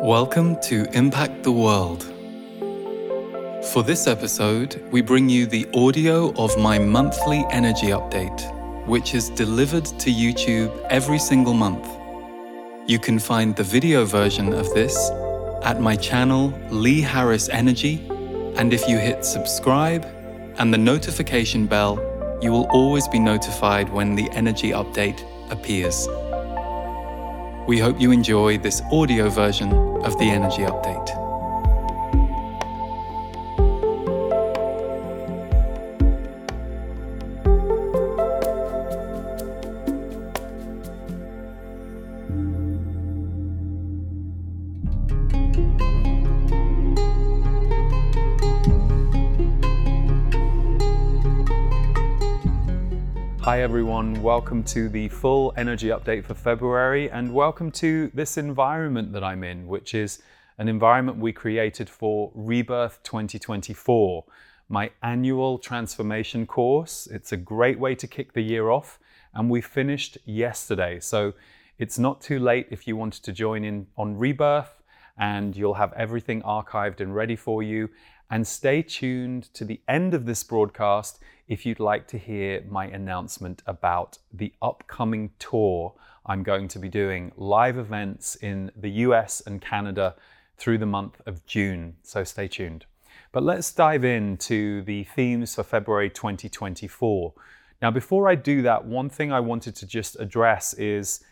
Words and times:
Welcome 0.00 0.60
to 0.60 0.86
Impact 0.92 1.42
the 1.42 1.50
World. 1.50 2.04
For 3.72 3.82
this 3.82 4.06
episode, 4.06 4.80
we 4.92 5.00
bring 5.00 5.28
you 5.28 5.44
the 5.44 5.66
audio 5.74 6.32
of 6.36 6.56
my 6.56 6.78
monthly 6.78 7.44
energy 7.50 7.88
update, 7.88 8.40
which 8.86 9.16
is 9.16 9.28
delivered 9.30 9.86
to 9.86 10.10
YouTube 10.10 10.70
every 10.88 11.18
single 11.18 11.52
month. 11.52 11.84
You 12.88 13.00
can 13.00 13.18
find 13.18 13.56
the 13.56 13.64
video 13.64 14.04
version 14.04 14.52
of 14.52 14.72
this 14.72 15.10
at 15.64 15.80
my 15.80 15.96
channel, 15.96 16.54
Lee 16.70 17.00
Harris 17.00 17.48
Energy, 17.48 18.06
and 18.54 18.72
if 18.72 18.88
you 18.88 18.98
hit 18.98 19.24
subscribe 19.24 20.06
and 20.58 20.72
the 20.72 20.78
notification 20.78 21.66
bell, 21.66 21.98
you 22.40 22.52
will 22.52 22.68
always 22.70 23.08
be 23.08 23.18
notified 23.18 23.88
when 23.88 24.14
the 24.14 24.30
energy 24.30 24.70
update 24.70 25.24
appears. 25.50 26.06
We 27.68 27.78
hope 27.78 28.00
you 28.00 28.12
enjoy 28.12 28.56
this 28.56 28.80
audio 28.90 29.28
version 29.28 29.70
of 30.02 30.18
the 30.18 30.24
energy 30.24 30.62
update. 30.62 31.17
Welcome 54.22 54.64
to 54.64 54.88
the 54.88 55.08
full 55.08 55.54
energy 55.56 55.88
update 55.88 56.24
for 56.24 56.34
February, 56.34 57.08
and 57.08 57.32
welcome 57.32 57.70
to 57.72 58.10
this 58.12 58.36
environment 58.36 59.12
that 59.12 59.22
I'm 59.22 59.44
in, 59.44 59.68
which 59.68 59.94
is 59.94 60.20
an 60.58 60.68
environment 60.68 61.18
we 61.18 61.32
created 61.32 61.88
for 61.88 62.32
Rebirth 62.34 63.00
2024, 63.04 64.24
my 64.68 64.90
annual 65.04 65.56
transformation 65.58 66.46
course. 66.46 67.06
It's 67.12 67.30
a 67.30 67.36
great 67.36 67.78
way 67.78 67.94
to 67.94 68.08
kick 68.08 68.32
the 68.32 68.42
year 68.42 68.70
off, 68.70 68.98
and 69.34 69.48
we 69.48 69.60
finished 69.60 70.18
yesterday. 70.24 70.98
So 70.98 71.32
it's 71.78 71.98
not 71.98 72.20
too 72.20 72.40
late 72.40 72.66
if 72.70 72.88
you 72.88 72.96
wanted 72.96 73.22
to 73.22 73.32
join 73.32 73.64
in 73.64 73.86
on 73.96 74.18
Rebirth, 74.18 74.82
and 75.16 75.56
you'll 75.56 75.74
have 75.74 75.92
everything 75.92 76.42
archived 76.42 77.00
and 77.00 77.14
ready 77.14 77.36
for 77.36 77.62
you. 77.62 77.88
And 78.30 78.46
stay 78.46 78.82
tuned 78.82 79.52
to 79.54 79.64
the 79.64 79.80
end 79.88 80.12
of 80.14 80.26
this 80.26 80.42
broadcast 80.42 81.18
if 81.46 81.64
you'd 81.64 81.80
like 81.80 82.06
to 82.08 82.18
hear 82.18 82.62
my 82.68 82.86
announcement 82.86 83.62
about 83.66 84.18
the 84.32 84.52
upcoming 84.60 85.30
tour 85.38 85.94
I'm 86.28 86.42
going 86.42 86.68
to 86.68 86.78
be 86.78 86.90
doing 86.90 87.32
live 87.36 87.78
events 87.78 88.36
in 88.36 88.70
the 88.76 88.90
US 88.90 89.40
and 89.40 89.62
Canada 89.62 90.14
through 90.58 90.76
the 90.76 90.86
month 90.86 91.22
of 91.24 91.44
June. 91.46 91.96
So 92.02 92.22
stay 92.22 92.48
tuned. 92.48 92.84
But 93.32 93.42
let's 93.42 93.72
dive 93.72 94.04
into 94.04 94.82
the 94.82 95.04
themes 95.04 95.54
for 95.54 95.62
February 95.62 96.10
2024. 96.10 97.32
Now, 97.80 97.90
before 97.90 98.28
I 98.28 98.34
do 98.34 98.60
that, 98.62 98.84
one 98.84 99.08
thing 99.08 99.32
I 99.32 99.40
wanted 99.40 99.74
to 99.76 99.86
just 99.86 100.18
address 100.20 100.74
is 100.74 101.24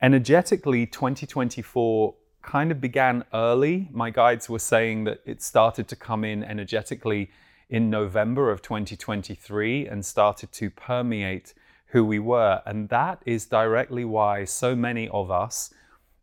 energetically, 0.00 0.86
2024 0.86 2.14
kind 2.48 2.72
of 2.72 2.80
began 2.80 3.22
early. 3.34 3.88
My 3.92 4.08
guides 4.08 4.48
were 4.48 4.58
saying 4.58 5.04
that 5.04 5.20
it 5.26 5.42
started 5.42 5.86
to 5.88 5.96
come 5.96 6.24
in 6.24 6.42
energetically 6.42 7.30
in 7.68 7.90
November 7.90 8.50
of 8.50 8.62
2023 8.62 9.86
and 9.86 10.02
started 10.02 10.50
to 10.52 10.70
permeate 10.70 11.52
who 11.88 12.02
we 12.02 12.18
were. 12.18 12.62
And 12.64 12.88
that 12.88 13.22
is 13.26 13.44
directly 13.44 14.06
why 14.06 14.46
so 14.46 14.74
many 14.74 15.10
of 15.10 15.30
us 15.30 15.74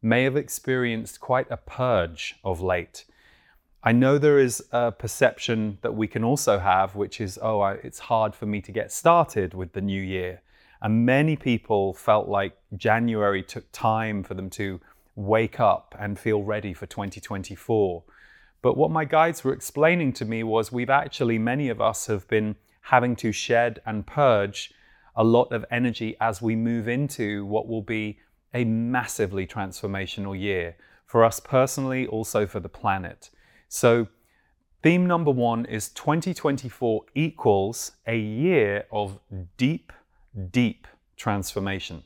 may 0.01 0.23
have 0.23 0.35
experienced 0.35 1.19
quite 1.19 1.45
a 1.51 1.57
purge 1.57 2.39
of 2.43 2.59
late. 2.59 3.05
I 3.83 3.91
know 3.91 4.17
there 4.17 4.39
is 4.39 4.63
a 4.71 4.91
perception 4.91 5.77
that 5.83 5.93
we 5.93 6.07
can 6.07 6.23
also 6.23 6.57
have, 6.57 6.95
which 6.95 7.21
is, 7.21 7.37
oh, 7.39 7.59
I, 7.59 7.73
it's 7.73 7.99
hard 7.99 8.33
for 8.33 8.47
me 8.47 8.61
to 8.61 8.71
get 8.71 8.91
started 8.91 9.53
with 9.53 9.73
the 9.73 9.81
new 9.81 10.01
year. 10.01 10.41
And 10.81 11.05
many 11.05 11.35
people 11.35 11.93
felt 11.93 12.27
like 12.27 12.57
January 12.75 13.43
took 13.43 13.71
time 13.71 14.23
for 14.23 14.33
them 14.33 14.49
to 14.51 14.81
wake 15.15 15.59
up 15.59 15.95
and 15.99 16.19
feel 16.19 16.43
ready 16.43 16.73
for 16.73 16.85
2024. 16.85 18.03
But 18.61 18.77
what 18.77 18.91
my 18.91 19.05
guides 19.05 19.43
were 19.43 19.53
explaining 19.53 20.13
to 20.13 20.25
me 20.25 20.43
was 20.43 20.71
we've 20.71 20.89
actually, 20.89 21.37
many 21.37 21.69
of 21.69 21.79
us 21.79 22.07
have 22.07 22.27
been 22.27 22.55
having 22.81 23.15
to 23.17 23.31
shed 23.31 23.81
and 23.85 24.05
purge 24.05 24.73
a 25.15 25.23
lot 25.23 25.51
of 25.51 25.65
energy 25.71 26.15
as 26.19 26.41
we 26.41 26.55
move 26.55 26.87
into 26.87 27.45
what 27.45 27.67
will 27.67 27.81
be 27.81 28.19
a 28.53 28.63
massively 28.63 29.47
transformational 29.47 30.39
year 30.39 30.75
for 31.05 31.23
us 31.23 31.39
personally, 31.39 32.07
also 32.07 32.45
for 32.45 32.59
the 32.59 32.69
planet. 32.69 33.29
So, 33.67 34.07
theme 34.81 35.05
number 35.05 35.31
one 35.31 35.65
is 35.65 35.89
2024 35.89 37.05
equals 37.13 37.91
a 38.07 38.17
year 38.17 38.85
of 38.91 39.19
deep, 39.57 39.93
deep 40.51 40.87
transformation. 41.15 42.03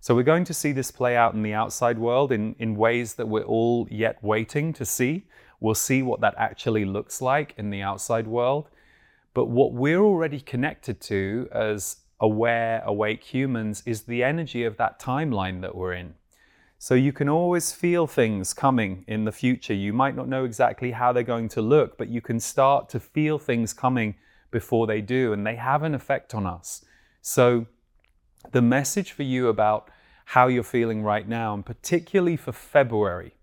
So, 0.00 0.14
we're 0.14 0.22
going 0.22 0.44
to 0.44 0.54
see 0.54 0.72
this 0.72 0.90
play 0.90 1.16
out 1.16 1.34
in 1.34 1.42
the 1.42 1.52
outside 1.52 1.98
world 1.98 2.32
in, 2.32 2.56
in 2.58 2.74
ways 2.74 3.14
that 3.14 3.28
we're 3.28 3.42
all 3.42 3.86
yet 3.90 4.22
waiting 4.24 4.72
to 4.74 4.86
see. 4.86 5.26
We'll 5.60 5.74
see 5.74 6.02
what 6.02 6.22
that 6.22 6.34
actually 6.38 6.86
looks 6.86 7.20
like 7.20 7.54
in 7.58 7.68
the 7.68 7.82
outside 7.82 8.26
world. 8.26 8.70
But 9.34 9.46
what 9.46 9.72
we're 9.72 10.00
already 10.00 10.40
connected 10.40 11.00
to 11.02 11.48
as 11.52 11.96
aware, 12.18 12.82
awake 12.84 13.24
humans 13.24 13.82
is 13.84 14.02
the 14.02 14.24
energy 14.24 14.64
of 14.64 14.76
that 14.78 14.98
timeline 15.00 15.60
that 15.60 15.74
we're 15.74 15.92
in. 15.92 16.14
So 16.78 16.94
you 16.94 17.12
can 17.12 17.28
always 17.28 17.72
feel 17.72 18.06
things 18.06 18.54
coming 18.54 19.04
in 19.06 19.26
the 19.26 19.32
future. 19.32 19.74
You 19.74 19.92
might 19.92 20.16
not 20.16 20.28
know 20.28 20.44
exactly 20.44 20.92
how 20.92 21.12
they're 21.12 21.22
going 21.22 21.48
to 21.50 21.60
look, 21.60 21.98
but 21.98 22.08
you 22.08 22.22
can 22.22 22.40
start 22.40 22.88
to 22.88 23.00
feel 23.00 23.38
things 23.38 23.74
coming 23.74 24.14
before 24.50 24.86
they 24.86 25.02
do, 25.02 25.34
and 25.34 25.46
they 25.46 25.56
have 25.56 25.82
an 25.82 25.94
effect 25.94 26.34
on 26.34 26.46
us. 26.46 26.84
So 27.20 27.66
the 28.52 28.62
message 28.62 29.12
for 29.12 29.22
you 29.22 29.48
about 29.48 29.90
how 30.26 30.46
you're 30.46 30.62
feeling 30.62 31.02
right 31.02 31.28
now, 31.28 31.54
and 31.54 31.64
particularly 31.64 32.36
for 32.36 32.52
February, 32.52 33.34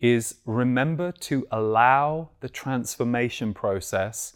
is 0.00 0.36
remember 0.46 1.12
to 1.12 1.46
allow 1.50 2.30
the 2.40 2.48
transformation 2.48 3.54
process 3.54 4.34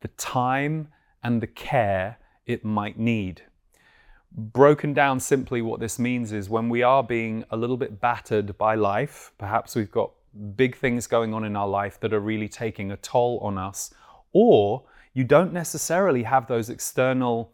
the 0.00 0.08
time 0.08 0.88
and 1.22 1.40
the 1.40 1.46
care 1.46 2.18
it 2.46 2.64
might 2.64 2.98
need. 2.98 3.42
Broken 4.30 4.92
down 4.92 5.20
simply, 5.20 5.62
what 5.62 5.80
this 5.80 5.98
means 5.98 6.32
is 6.32 6.48
when 6.48 6.68
we 6.68 6.82
are 6.82 7.02
being 7.02 7.44
a 7.50 7.56
little 7.56 7.76
bit 7.76 8.00
battered 8.00 8.56
by 8.58 8.74
life, 8.74 9.32
perhaps 9.38 9.74
we've 9.74 9.90
got 9.90 10.12
big 10.54 10.76
things 10.76 11.06
going 11.06 11.34
on 11.34 11.44
in 11.44 11.56
our 11.56 11.66
life 11.66 11.98
that 12.00 12.12
are 12.12 12.20
really 12.20 12.48
taking 12.48 12.92
a 12.92 12.96
toll 12.98 13.38
on 13.38 13.58
us, 13.58 13.92
or 14.32 14.84
you 15.14 15.24
don't 15.24 15.52
necessarily 15.52 16.22
have 16.22 16.46
those 16.46 16.68
external 16.68 17.52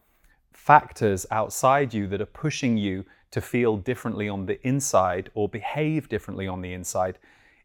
factors 0.54 1.26
outside 1.30 1.92
you 1.92 2.06
that 2.06 2.20
are 2.20 2.26
pushing 2.26 2.78
you 2.78 3.04
to 3.30 3.40
feel 3.40 3.76
differently 3.76 4.28
on 4.28 4.46
the 4.46 4.64
inside 4.66 5.30
or 5.34 5.48
behave 5.48 6.08
differently 6.08 6.46
on 6.46 6.62
the 6.62 6.72
inside. 6.72 7.18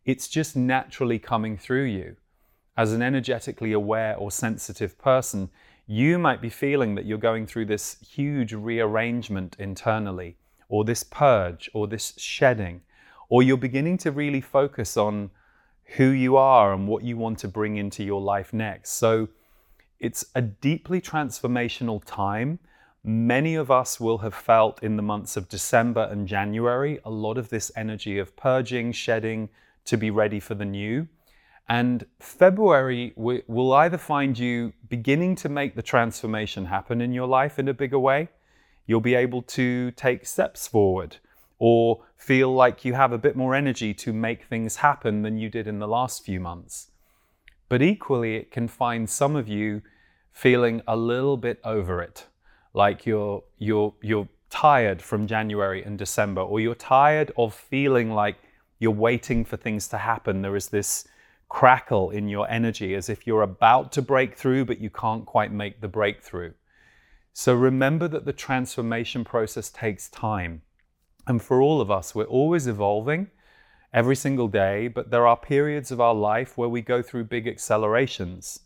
It's 0.04 0.28
just 0.28 0.56
naturally 0.56 1.20
coming 1.20 1.58
through 1.58 1.86
you. 1.86 2.18
As 2.76 2.92
an 2.92 3.02
energetically 3.02 3.72
aware 3.72 4.16
or 4.18 4.32
sensitive 4.32 4.98
person, 4.98 5.50
you 5.86 6.18
might 6.18 6.42
be 6.42 6.50
feeling 6.50 6.96
that 6.96 7.06
you're 7.06 7.18
going 7.18 7.46
through 7.46 7.66
this 7.66 7.98
huge 8.02 8.54
rearrangement 8.54 9.56
internally, 9.60 10.38
or 10.68 10.84
this 10.84 11.04
purge, 11.04 11.70
or 11.74 11.88
this 11.88 12.14
shedding, 12.18 12.82
or 13.30 13.44
you're 13.44 13.58
beginning 13.58 13.98
to 14.00 14.12
really 14.12 14.42
focus 14.42 14.98
on 14.98 15.30
who 15.96 16.10
you 16.10 16.38
are 16.38 16.74
and 16.74 16.88
what 16.88 17.04
you 17.04 17.18
want 17.18 17.40
to 17.40 17.48
bring 17.48 17.78
into 17.78 18.04
your 18.04 18.22
life 18.22 18.54
next. 18.54 18.92
So 18.92 19.30
it's 20.00 20.26
a 20.36 20.42
deeply 20.42 21.02
transformational 21.02 22.04
time. 22.06 22.60
Many 23.04 23.56
of 23.56 23.72
us 23.72 24.00
will 24.00 24.20
have 24.20 24.34
felt 24.34 24.84
in 24.84 24.98
the 24.98 25.02
months 25.02 25.38
of 25.38 25.48
December 25.48 26.08
and 26.12 26.28
January 26.28 27.00
a 27.06 27.10
lot 27.10 27.38
of 27.38 27.50
this 27.50 27.72
energy 27.76 28.20
of 28.20 28.36
purging, 28.36 28.92
shedding, 28.92 29.50
to 29.85 29.97
be 29.97 30.12
ready 30.12 30.40
for 30.40 30.53
the 30.56 30.66
new. 30.66 31.08
And 31.70 32.06
February 32.20 33.14
will 33.16 33.73
either 33.73 33.97
find 33.97 34.38
you 34.38 34.73
beginning 34.90 35.35
to 35.35 35.50
make 35.50 35.76
the 35.76 35.82
transformation 35.82 36.66
happen 36.66 37.00
in 37.00 37.14
your 37.14 37.28
life 37.28 37.58
in 37.59 37.68
a 37.68 37.73
bigger 37.73 38.00
way, 38.00 38.29
you'll 38.85 39.02
be 39.02 39.16
able 39.16 39.44
to 39.44 39.91
take 39.91 40.26
steps 40.26 40.68
forward, 40.68 41.18
or 41.59 42.03
feel 42.18 42.53
like 42.53 42.84
you 42.84 42.96
have 42.96 43.12
a 43.12 43.20
bit 43.20 43.35
more 43.35 43.53
energy 43.53 43.94
to 43.94 44.12
make 44.12 44.44
things 44.44 44.78
happen 44.78 45.22
than 45.22 45.38
you 45.38 45.47
did 45.47 45.68
in 45.68 45.79
the 45.79 45.88
last 45.88 46.26
few 46.26 46.40
months. 46.40 46.90
But 47.70 47.84
equally, 47.84 48.35
it 48.35 48.52
can 48.52 48.68
find 48.68 49.08
some 49.08 49.35
of 49.35 49.47
you 49.47 49.84
feeling 50.32 50.82
a 50.88 50.97
little 50.97 51.38
bit 51.38 51.59
over 51.64 52.02
it, 52.02 52.26
like 52.74 53.06
you're, 53.06 53.44
you're, 53.58 53.94
you're 54.02 54.28
tired 54.50 55.02
from 55.02 55.28
January 55.28 55.84
and 55.84 55.98
December, 55.98 56.42
or 56.42 56.60
you're 56.60 56.76
tired 56.76 57.32
of 57.38 57.54
feeling 57.54 58.12
like 58.12 58.38
you're 58.80 58.92
waiting 58.92 59.46
for 59.46 59.58
things 59.58 59.88
to 59.90 59.98
happen. 59.98 60.42
There 60.42 60.56
is 60.56 60.70
this 60.70 61.08
crackle 61.50 62.12
in 62.12 62.30
your 62.30 62.50
energy 62.50 62.96
as 62.96 63.10
if 63.10 63.26
you're 63.26 63.42
about 63.42 63.92
to 63.92 64.02
break 64.02 64.36
through, 64.36 64.66
but 64.66 64.80
you 64.80 64.90
can't 64.90 65.26
quite 65.26 65.52
make 65.52 65.82
the 65.82 65.88
breakthrough. 65.88 66.54
So 67.34 67.54
remember 67.54 68.08
that 68.08 68.26
the 68.26 68.34
transformation 68.34 69.24
process 69.24 69.70
takes 69.70 70.10
time. 70.10 70.62
And 71.28 71.42
for 71.42 71.62
all 71.62 71.82
of 71.82 71.92
us, 71.92 72.16
we're 72.16 72.24
always 72.26 72.68
evolving. 72.68 73.30
every 73.94 74.16
single 74.16 74.48
day, 74.48 74.88
but 74.88 75.10
there 75.10 75.26
are 75.28 75.38
periods 75.38 75.92
of 75.92 76.00
our 76.00 76.14
life 76.14 76.58
where 76.58 76.70
we 76.70 76.82
go 76.82 77.02
through 77.02 77.24
big 77.24 77.48
accelerations. 77.48 78.60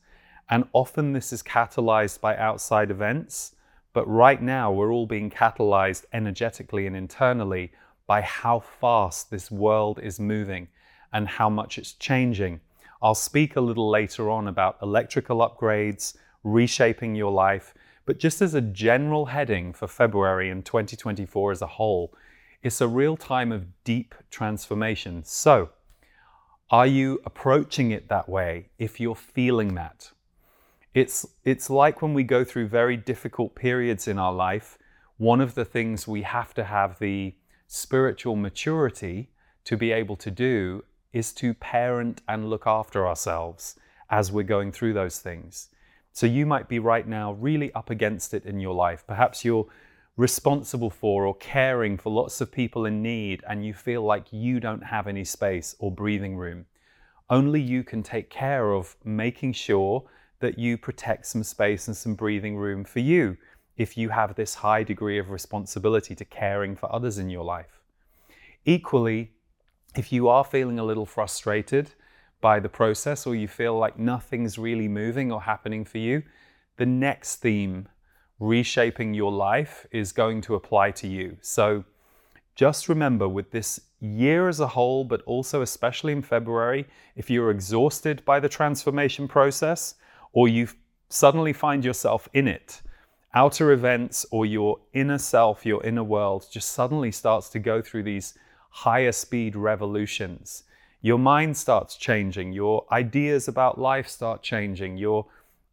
And 0.49 0.67
often 0.73 1.13
this 1.13 1.31
is 1.31 1.41
catalyzed 1.41 2.19
by 2.19 2.35
outside 2.35 2.91
events. 2.91 3.55
But 3.93 4.07
right 4.07 4.41
now, 4.41 4.71
we're 4.71 4.91
all 4.91 5.05
being 5.05 5.29
catalyzed 5.29 6.05
energetically 6.11 6.87
and 6.87 6.95
internally 6.95 7.71
by 8.07 8.21
how 8.21 8.59
fast 8.59 9.29
this 9.29 9.51
world 9.51 9.99
is 10.01 10.19
moving 10.19 10.67
and 11.13 11.27
how 11.27 11.49
much 11.49 11.77
it's 11.77 11.93
changing. 11.93 12.59
I'll 13.01 13.15
speak 13.15 13.55
a 13.55 13.61
little 13.61 13.89
later 13.89 14.29
on 14.29 14.47
about 14.47 14.77
electrical 14.81 15.37
upgrades, 15.37 16.15
reshaping 16.43 17.15
your 17.15 17.31
life, 17.31 17.73
but 18.05 18.17
just 18.17 18.41
as 18.41 18.55
a 18.55 18.61
general 18.61 19.27
heading 19.27 19.73
for 19.73 19.87
February 19.87 20.49
and 20.49 20.65
2024 20.65 21.51
as 21.51 21.61
a 21.61 21.67
whole, 21.67 22.13
it's 22.63 22.81
a 22.81 22.87
real 22.87 23.15
time 23.15 23.51
of 23.51 23.65
deep 23.83 24.15
transformation. 24.31 25.23
So, 25.23 25.69
are 26.69 26.87
you 26.87 27.21
approaching 27.25 27.91
it 27.91 28.09
that 28.09 28.27
way 28.27 28.69
if 28.79 28.99
you're 28.99 29.15
feeling 29.15 29.75
that? 29.75 30.11
It's, 30.93 31.25
it's 31.43 31.69
like 31.69 32.01
when 32.01 32.13
we 32.13 32.23
go 32.23 32.43
through 32.43 32.67
very 32.67 32.97
difficult 32.97 33.55
periods 33.55 34.07
in 34.07 34.19
our 34.19 34.33
life, 34.33 34.77
one 35.17 35.41
of 35.41 35.55
the 35.55 35.65
things 35.65 36.07
we 36.07 36.21
have 36.21 36.53
to 36.53 36.63
have 36.63 36.99
the 36.99 37.35
spiritual 37.67 38.35
maturity 38.35 39.29
to 39.65 39.75
be 39.75 39.91
able 39.91 40.15
to 40.17 40.29
do 40.29 40.83
is 41.11 41.33
to 41.33 41.53
parent 41.55 42.21
and 42.27 42.49
look 42.49 42.67
after 42.67 43.07
ourselves 43.07 43.75
as 44.09 44.31
we're 44.31 44.43
going 44.43 44.71
through 44.71 44.93
those 44.93 45.19
things. 45.19 45.69
So 46.11 46.27
you 46.27 46.45
might 46.45 46.67
be 46.67 46.77
right 46.77 47.07
now 47.07 47.33
really 47.33 47.73
up 47.73 47.89
against 47.89 48.33
it 48.35 48.45
in 48.45 48.59
your 48.59 48.75
life. 48.75 49.03
Perhaps 49.07 49.43
you're 49.43 49.67
responsible 50.15 50.91
for 50.91 51.25
or 51.25 51.35
caring 51.35 51.97
for 51.97 52.11
lots 52.11 52.39
of 52.39 52.51
people 52.51 52.85
in 52.85 53.01
need 53.01 53.43
and 53.49 53.65
you 53.65 53.73
feel 53.73 54.03
like 54.03 54.31
you 54.31 54.59
don't 54.59 54.83
have 54.83 55.07
any 55.07 55.23
space 55.23 55.75
or 55.79 55.91
breathing 55.91 56.37
room. 56.37 56.65
Only 57.31 57.61
you 57.61 57.83
can 57.83 58.03
take 58.03 58.29
care 58.29 58.73
of 58.73 58.95
making 59.03 59.53
sure 59.53 60.03
that 60.43 60.59
you 60.59 60.77
protect 60.77 61.25
some 61.25 61.41
space 61.41 61.87
and 61.87 61.95
some 61.95 62.15
breathing 62.15 62.57
room 62.57 62.83
for 62.83 62.99
you 62.99 63.37
if 63.77 63.97
you 63.97 64.09
have 64.09 64.35
this 64.35 64.55
high 64.55 64.83
degree 64.83 65.17
of 65.17 65.29
responsibility 65.29 66.13
to 66.13 66.25
caring 66.25 66.75
for 66.75 66.93
others 66.93 67.17
in 67.17 67.29
your 67.29 67.45
life. 67.45 67.79
Equally, 68.65 69.31
if 69.95 70.11
you 70.11 70.27
are 70.27 70.43
feeling 70.43 70.79
a 70.79 70.83
little 70.83 71.05
frustrated 71.05 71.91
by 72.41 72.59
the 72.59 72.67
process 72.67 73.25
or 73.25 73.35
you 73.35 73.47
feel 73.47 73.77
like 73.77 73.97
nothing's 73.97 74.57
really 74.57 74.89
moving 74.89 75.31
or 75.31 75.41
happening 75.41 75.85
for 75.85 75.97
you, 75.97 76.21
the 76.75 76.85
next 76.85 77.37
theme, 77.37 77.87
reshaping 78.37 79.13
your 79.13 79.31
life, 79.31 79.87
is 79.91 80.11
going 80.11 80.41
to 80.41 80.55
apply 80.55 80.91
to 80.91 81.07
you. 81.07 81.37
So 81.39 81.85
just 82.53 82.89
remember 82.89 83.29
with 83.29 83.51
this 83.51 83.79
year 84.01 84.49
as 84.49 84.59
a 84.59 84.67
whole, 84.67 85.05
but 85.05 85.21
also 85.21 85.61
especially 85.61 86.11
in 86.11 86.21
February, 86.21 86.85
if 87.15 87.29
you're 87.29 87.49
exhausted 87.49 88.25
by 88.25 88.41
the 88.41 88.49
transformation 88.49 89.25
process 89.25 89.95
or 90.33 90.47
you 90.47 90.67
suddenly 91.09 91.53
find 91.53 91.85
yourself 91.85 92.27
in 92.33 92.47
it, 92.47 92.81
outer 93.33 93.71
events 93.71 94.25
or 94.31 94.45
your 94.45 94.79
inner 94.93 95.17
self, 95.17 95.65
your 95.65 95.83
inner 95.85 96.03
world 96.03 96.45
just 96.51 96.71
suddenly 96.71 97.11
starts 97.11 97.49
to 97.49 97.59
go 97.59 97.81
through 97.81 98.03
these 98.03 98.33
higher 98.69 99.11
speed 99.11 99.55
revolutions. 99.55 100.63
Your 101.01 101.19
mind 101.19 101.55
starts 101.55 101.95
changing, 101.95 102.53
your 102.53 102.85
ideas 102.91 103.47
about 103.47 103.79
life 103.79 104.07
start 104.07 104.41
changing, 104.41 104.97
your 104.97 105.27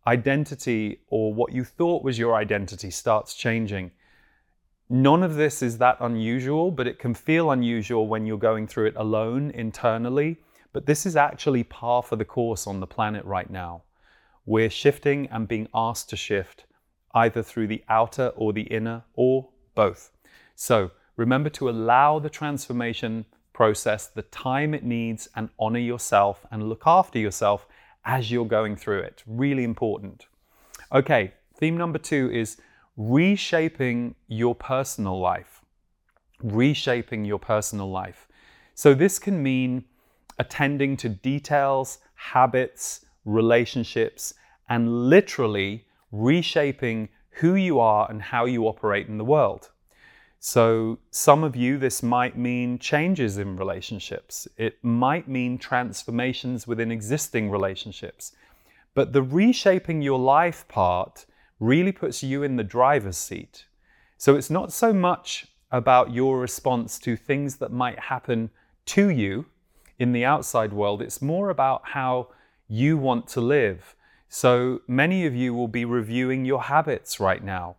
identity 0.07 1.01
or 1.09 1.33
what 1.33 1.53
you 1.53 1.65
thought 1.65 2.03
was 2.03 2.19
your 2.19 2.35
identity 2.35 2.91
starts 2.91 3.35
changing. 3.35 3.91
None 4.89 5.23
of 5.23 5.37
this 5.37 5.63
is 5.63 5.79
that 5.79 5.99
unusual, 6.01 6.71
but 6.71 6.89
it 6.89 6.99
can 6.99 7.15
feel 7.15 7.53
unusual 7.53 8.09
when 8.09 8.27
you're 8.27 8.39
going 8.39 8.67
through 8.67 8.87
it 8.87 8.97
alone 8.97 9.53
internally. 9.53 10.39
But 10.73 10.87
this 10.87 11.07
is 11.07 11.17
actually 11.17 11.63
par 11.63 12.03
for 12.03 12.17
the 12.17 12.25
course 12.25 12.67
on 12.67 12.81
the 12.81 12.87
planet 12.87 13.25
right 13.25 13.49
now. 13.49 13.83
We're 14.47 14.71
shifting 14.71 15.29
and 15.29 15.47
being 15.47 15.69
asked 15.75 16.11
to 16.11 16.17
shift 16.17 16.65
either 17.15 17.43
through 17.43 17.67
the 17.67 17.85
outer 17.89 18.29
or 18.37 18.53
the 18.53 18.63
inner 18.63 19.05
or 19.15 19.49
both. 19.75 20.11
So 20.55 20.91
Remember 21.21 21.51
to 21.51 21.69
allow 21.69 22.19
the 22.19 22.31
transformation 22.31 23.27
process 23.53 24.07
the 24.07 24.23
time 24.23 24.73
it 24.73 24.85
needs 24.85 25.29
and 25.37 25.51
honor 25.59 25.79
yourself 25.79 26.47
and 26.51 26.67
look 26.67 26.85
after 26.87 27.19
yourself 27.19 27.67
as 28.07 28.33
you're 28.33 28.47
going 28.47 28.75
through 28.75 29.01
it. 29.01 29.23
Really 29.27 29.63
important. 29.63 30.29
Okay, 30.91 31.35
theme 31.59 31.77
number 31.77 31.99
two 31.99 32.31
is 32.33 32.57
reshaping 32.97 34.15
your 34.29 34.55
personal 34.55 35.21
life. 35.21 35.61
Reshaping 36.43 37.27
your 37.27 37.39
personal 37.39 37.91
life. 37.91 38.27
So, 38.75 38.95
this 38.95 39.19
can 39.19 39.43
mean 39.43 39.85
attending 40.39 40.97
to 40.97 41.11
details, 41.11 41.99
habits, 42.15 43.05
relationships, 43.31 44.35
and 44.69 45.09
literally 45.09 45.87
reshaping 46.13 47.09
who 47.31 47.55
you 47.55 47.79
are 47.81 48.11
and 48.11 48.21
how 48.21 48.45
you 48.45 48.67
operate 48.67 49.09
in 49.09 49.19
the 49.19 49.25
world. 49.25 49.71
So, 50.39 50.99
some 51.11 51.45
of 51.45 51.55
you, 51.55 51.77
this 51.77 52.03
might 52.03 52.37
mean 52.37 52.79
changes 52.79 53.37
in 53.37 53.57
relationships. 53.57 54.49
It 54.57 54.83
might 54.83 55.29
mean 55.29 55.59
transformations 55.59 56.67
within 56.67 56.91
existing 56.91 57.51
relationships. 57.51 58.33
But 58.95 59.13
the 59.13 59.23
reshaping 59.23 60.01
your 60.01 60.19
life 60.19 60.67
part 60.67 61.27
really 61.59 61.93
puts 61.93 62.23
you 62.23 62.43
in 62.43 62.57
the 62.57 62.65
driver's 62.65 63.19
seat. 63.19 63.67
So, 64.17 64.35
it's 64.35 64.51
not 64.51 64.73
so 64.73 64.95
much 64.95 65.47
about 65.71 66.13
your 66.13 66.41
response 66.41 66.99
to 67.01 67.17
things 67.17 67.57
that 67.57 67.71
might 67.71 67.99
happen 67.99 68.51
to 68.87 69.11
you 69.11 69.45
in 70.01 70.13
the 70.13 70.25
outside 70.25 70.73
world, 70.73 71.03
it's 71.03 71.23
more 71.23 71.51
about 71.51 71.83
how 71.85 72.29
you 72.71 72.97
want 72.97 73.27
to 73.29 73.41
live. 73.41 73.95
So, 74.29 74.81
many 74.87 75.27
of 75.27 75.35
you 75.35 75.53
will 75.53 75.69
be 75.69 75.85
reviewing 75.85 76.45
your 76.45 76.63
habits 76.63 77.19
right 77.21 77.43
now 77.43 77.77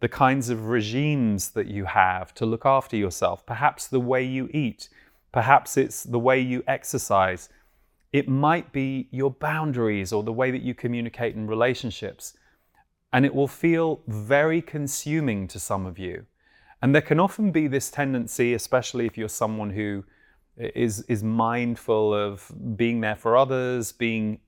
the 0.00 0.08
kinds 0.08 0.48
of 0.48 0.68
regimes 0.68 1.50
that 1.50 1.66
you 1.66 1.84
have 1.84 2.34
to 2.34 2.46
look 2.46 2.64
after 2.64 2.96
yourself, 2.96 3.44
perhaps 3.44 3.86
the 3.86 4.00
way 4.00 4.24
you 4.24 4.48
eat, 4.52 4.88
perhaps 5.30 5.76
it's 5.76 6.02
the 6.02 6.18
way 6.18 6.40
you 6.40 6.64
exercise. 6.66 7.50
It 8.12 8.26
might 8.26 8.72
be 8.72 9.08
your 9.10 9.30
boundaries 9.30 10.12
or 10.12 10.22
the 10.22 10.32
way 10.32 10.50
that 10.50 10.62
you 10.62 10.74
communicate 10.74 11.36
in 11.36 11.46
relationships. 11.46 12.34
And 13.12 13.26
it 13.26 13.34
will 13.34 13.48
feel 13.48 14.00
very 14.08 14.62
consuming 14.62 15.46
to 15.48 15.60
some 15.60 15.84
of 15.84 15.98
you. 15.98 16.26
And 16.80 16.94
there 16.94 17.02
can 17.02 17.20
often 17.20 17.52
be 17.52 17.66
this 17.68 17.90
tendency, 17.90 18.54
especially 18.54 19.04
if 19.04 19.18
you're 19.18 19.28
someone 19.28 19.70
who 19.70 20.04
is, 20.60 21.00
is 21.02 21.22
mindful 21.24 22.14
of 22.14 22.50
being 22.76 23.00
there 23.00 23.16
for 23.16 23.36
others, 23.36 23.92
being 23.92 24.40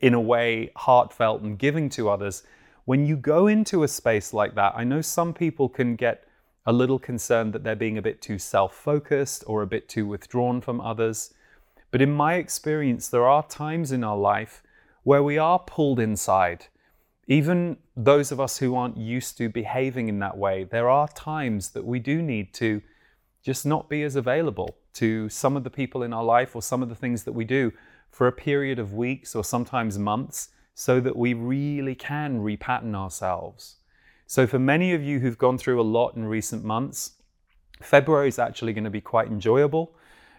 in 0.00 0.14
a 0.14 0.20
way 0.20 0.70
heartfelt 0.76 1.42
and 1.42 1.58
giving 1.58 1.88
to 1.90 2.08
others, 2.08 2.42
when 2.84 3.04
you 3.04 3.16
go 3.16 3.46
into 3.48 3.82
a 3.82 3.88
space 3.88 4.32
like 4.32 4.54
that, 4.54 4.74
I 4.76 4.84
know 4.84 5.00
some 5.00 5.34
people 5.34 5.68
can 5.68 5.96
get 5.96 6.24
a 6.66 6.72
little 6.72 6.98
concerned 6.98 7.52
that 7.52 7.64
they're 7.64 7.76
being 7.76 7.98
a 7.98 8.02
bit 8.02 8.20
too 8.20 8.38
self 8.38 8.74
focused 8.74 9.44
or 9.46 9.62
a 9.62 9.66
bit 9.66 9.88
too 9.88 10.06
withdrawn 10.06 10.60
from 10.60 10.80
others. 10.80 11.32
But 11.90 12.02
in 12.02 12.12
my 12.12 12.34
experience, 12.34 13.08
there 13.08 13.26
are 13.26 13.46
times 13.46 13.92
in 13.92 14.04
our 14.04 14.16
life 14.16 14.62
where 15.04 15.22
we 15.22 15.38
are 15.38 15.58
pulled 15.58 16.00
inside. 16.00 16.66
Even 17.28 17.76
those 17.96 18.30
of 18.30 18.40
us 18.40 18.58
who 18.58 18.76
aren't 18.76 18.96
used 18.96 19.36
to 19.38 19.48
behaving 19.48 20.08
in 20.08 20.18
that 20.20 20.36
way, 20.36 20.64
there 20.64 20.88
are 20.88 21.08
times 21.08 21.70
that 21.70 21.84
we 21.84 21.98
do 21.98 22.22
need 22.22 22.52
to 22.54 22.82
just 23.42 23.64
not 23.64 23.88
be 23.88 24.02
as 24.02 24.16
available 24.16 24.76
to 24.96 25.28
some 25.28 25.56
of 25.56 25.64
the 25.64 25.70
people 25.70 26.02
in 26.02 26.12
our 26.12 26.24
life 26.24 26.54
or 26.54 26.62
some 26.62 26.82
of 26.82 26.88
the 26.88 26.94
things 26.94 27.24
that 27.24 27.32
we 27.32 27.44
do 27.44 27.72
for 28.10 28.26
a 28.26 28.32
period 28.32 28.78
of 28.78 28.94
weeks 28.94 29.34
or 29.34 29.44
sometimes 29.44 29.98
months 29.98 30.48
so 30.74 31.00
that 31.00 31.16
we 31.16 31.34
really 31.34 31.94
can 31.94 32.40
repattern 32.40 32.94
ourselves. 32.94 33.76
So, 34.26 34.46
for 34.46 34.58
many 34.58 34.92
of 34.92 35.02
you 35.02 35.20
who've 35.20 35.38
gone 35.38 35.58
through 35.58 35.80
a 35.80 35.82
lot 35.82 36.16
in 36.16 36.24
recent 36.24 36.64
months, 36.64 37.12
February 37.80 38.28
is 38.28 38.38
actually 38.38 38.72
going 38.72 38.84
to 38.84 38.90
be 38.90 39.00
quite 39.00 39.28
enjoyable 39.28 39.94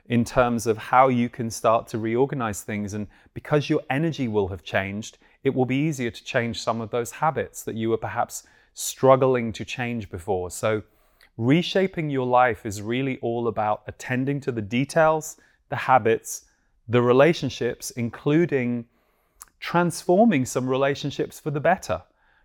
in 0.10 0.24
terms 0.24 0.68
of 0.68 0.78
how 0.78 1.08
you 1.08 1.30
can 1.30 1.50
start 1.50 1.88
to 1.88 1.98
reorganize 1.98 2.62
things. 2.62 2.94
And 2.94 3.08
because 3.34 3.70
your 3.70 3.82
energy 3.90 4.28
will 4.28 4.48
have 4.50 4.64
changed, 4.64 5.18
it 5.44 5.54
will 5.54 5.66
be 5.66 5.76
easier 5.76 6.12
to 6.12 6.24
change 6.24 6.62
some 6.62 6.82
of 6.82 6.90
those 6.90 7.12
habits 7.12 7.64
that 7.64 7.76
you 7.76 7.90
were 7.90 7.98
perhaps 7.98 8.44
struggling 8.74 9.52
to 9.54 9.66
change 9.66 10.10
before. 10.10 10.50
So, 10.52 10.84
reshaping 11.38 12.10
your 12.10 12.26
life 12.26 12.66
is 12.66 12.82
really 12.82 13.18
all 13.20 13.48
about 13.48 13.84
attending 13.88 14.42
to 14.42 14.52
the 14.52 14.62
details, 14.62 15.38
the 15.70 15.76
habits, 15.76 16.46
the 16.88 17.02
relationships, 17.02 17.92
including 17.92 18.86
transforming 19.60 20.46
some 20.46 20.68
relationships 20.68 21.40
for 21.40 21.52
the 21.52 21.60
better, 21.60 22.02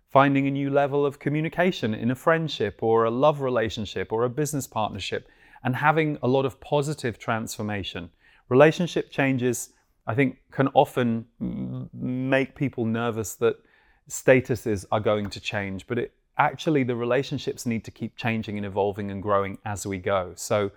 finding 0.09 0.47
a 0.47 0.51
new 0.51 0.69
level 0.69 1.05
of 1.05 1.19
communication 1.19 1.93
in 1.93 2.11
a 2.11 2.15
friendship 2.15 2.83
or 2.83 3.05
a 3.05 3.11
love 3.11 3.41
relationship 3.41 4.11
or 4.11 4.23
a 4.23 4.29
business 4.29 4.67
partnership, 4.67 5.27
and 5.63 5.75
having 5.75 6.17
a 6.21 6.27
lot 6.27 6.45
of 6.45 6.59
positive 6.59 7.17
transformation. 7.17 8.09
Relationship 8.49 9.09
changes, 9.09 9.69
I 10.05 10.13
think, 10.13 10.37
can 10.51 10.67
often 10.73 11.25
make 11.93 12.55
people 12.55 12.85
nervous 12.85 13.35
that 13.35 13.55
statuses 14.09 14.85
are 14.91 14.99
going 14.99 15.29
to 15.29 15.39
change, 15.39 15.87
but 15.87 15.97
it, 15.97 16.13
actually 16.37 16.83
the 16.83 16.95
relationships 16.95 17.65
need 17.65 17.83
to 17.85 17.91
keep 17.91 18.15
changing 18.15 18.57
and 18.57 18.65
evolving 18.65 19.11
and 19.11 19.21
growing 19.21 19.57
as 19.65 19.85
we 19.85 19.97
go. 19.97 20.33
So, 20.35 20.71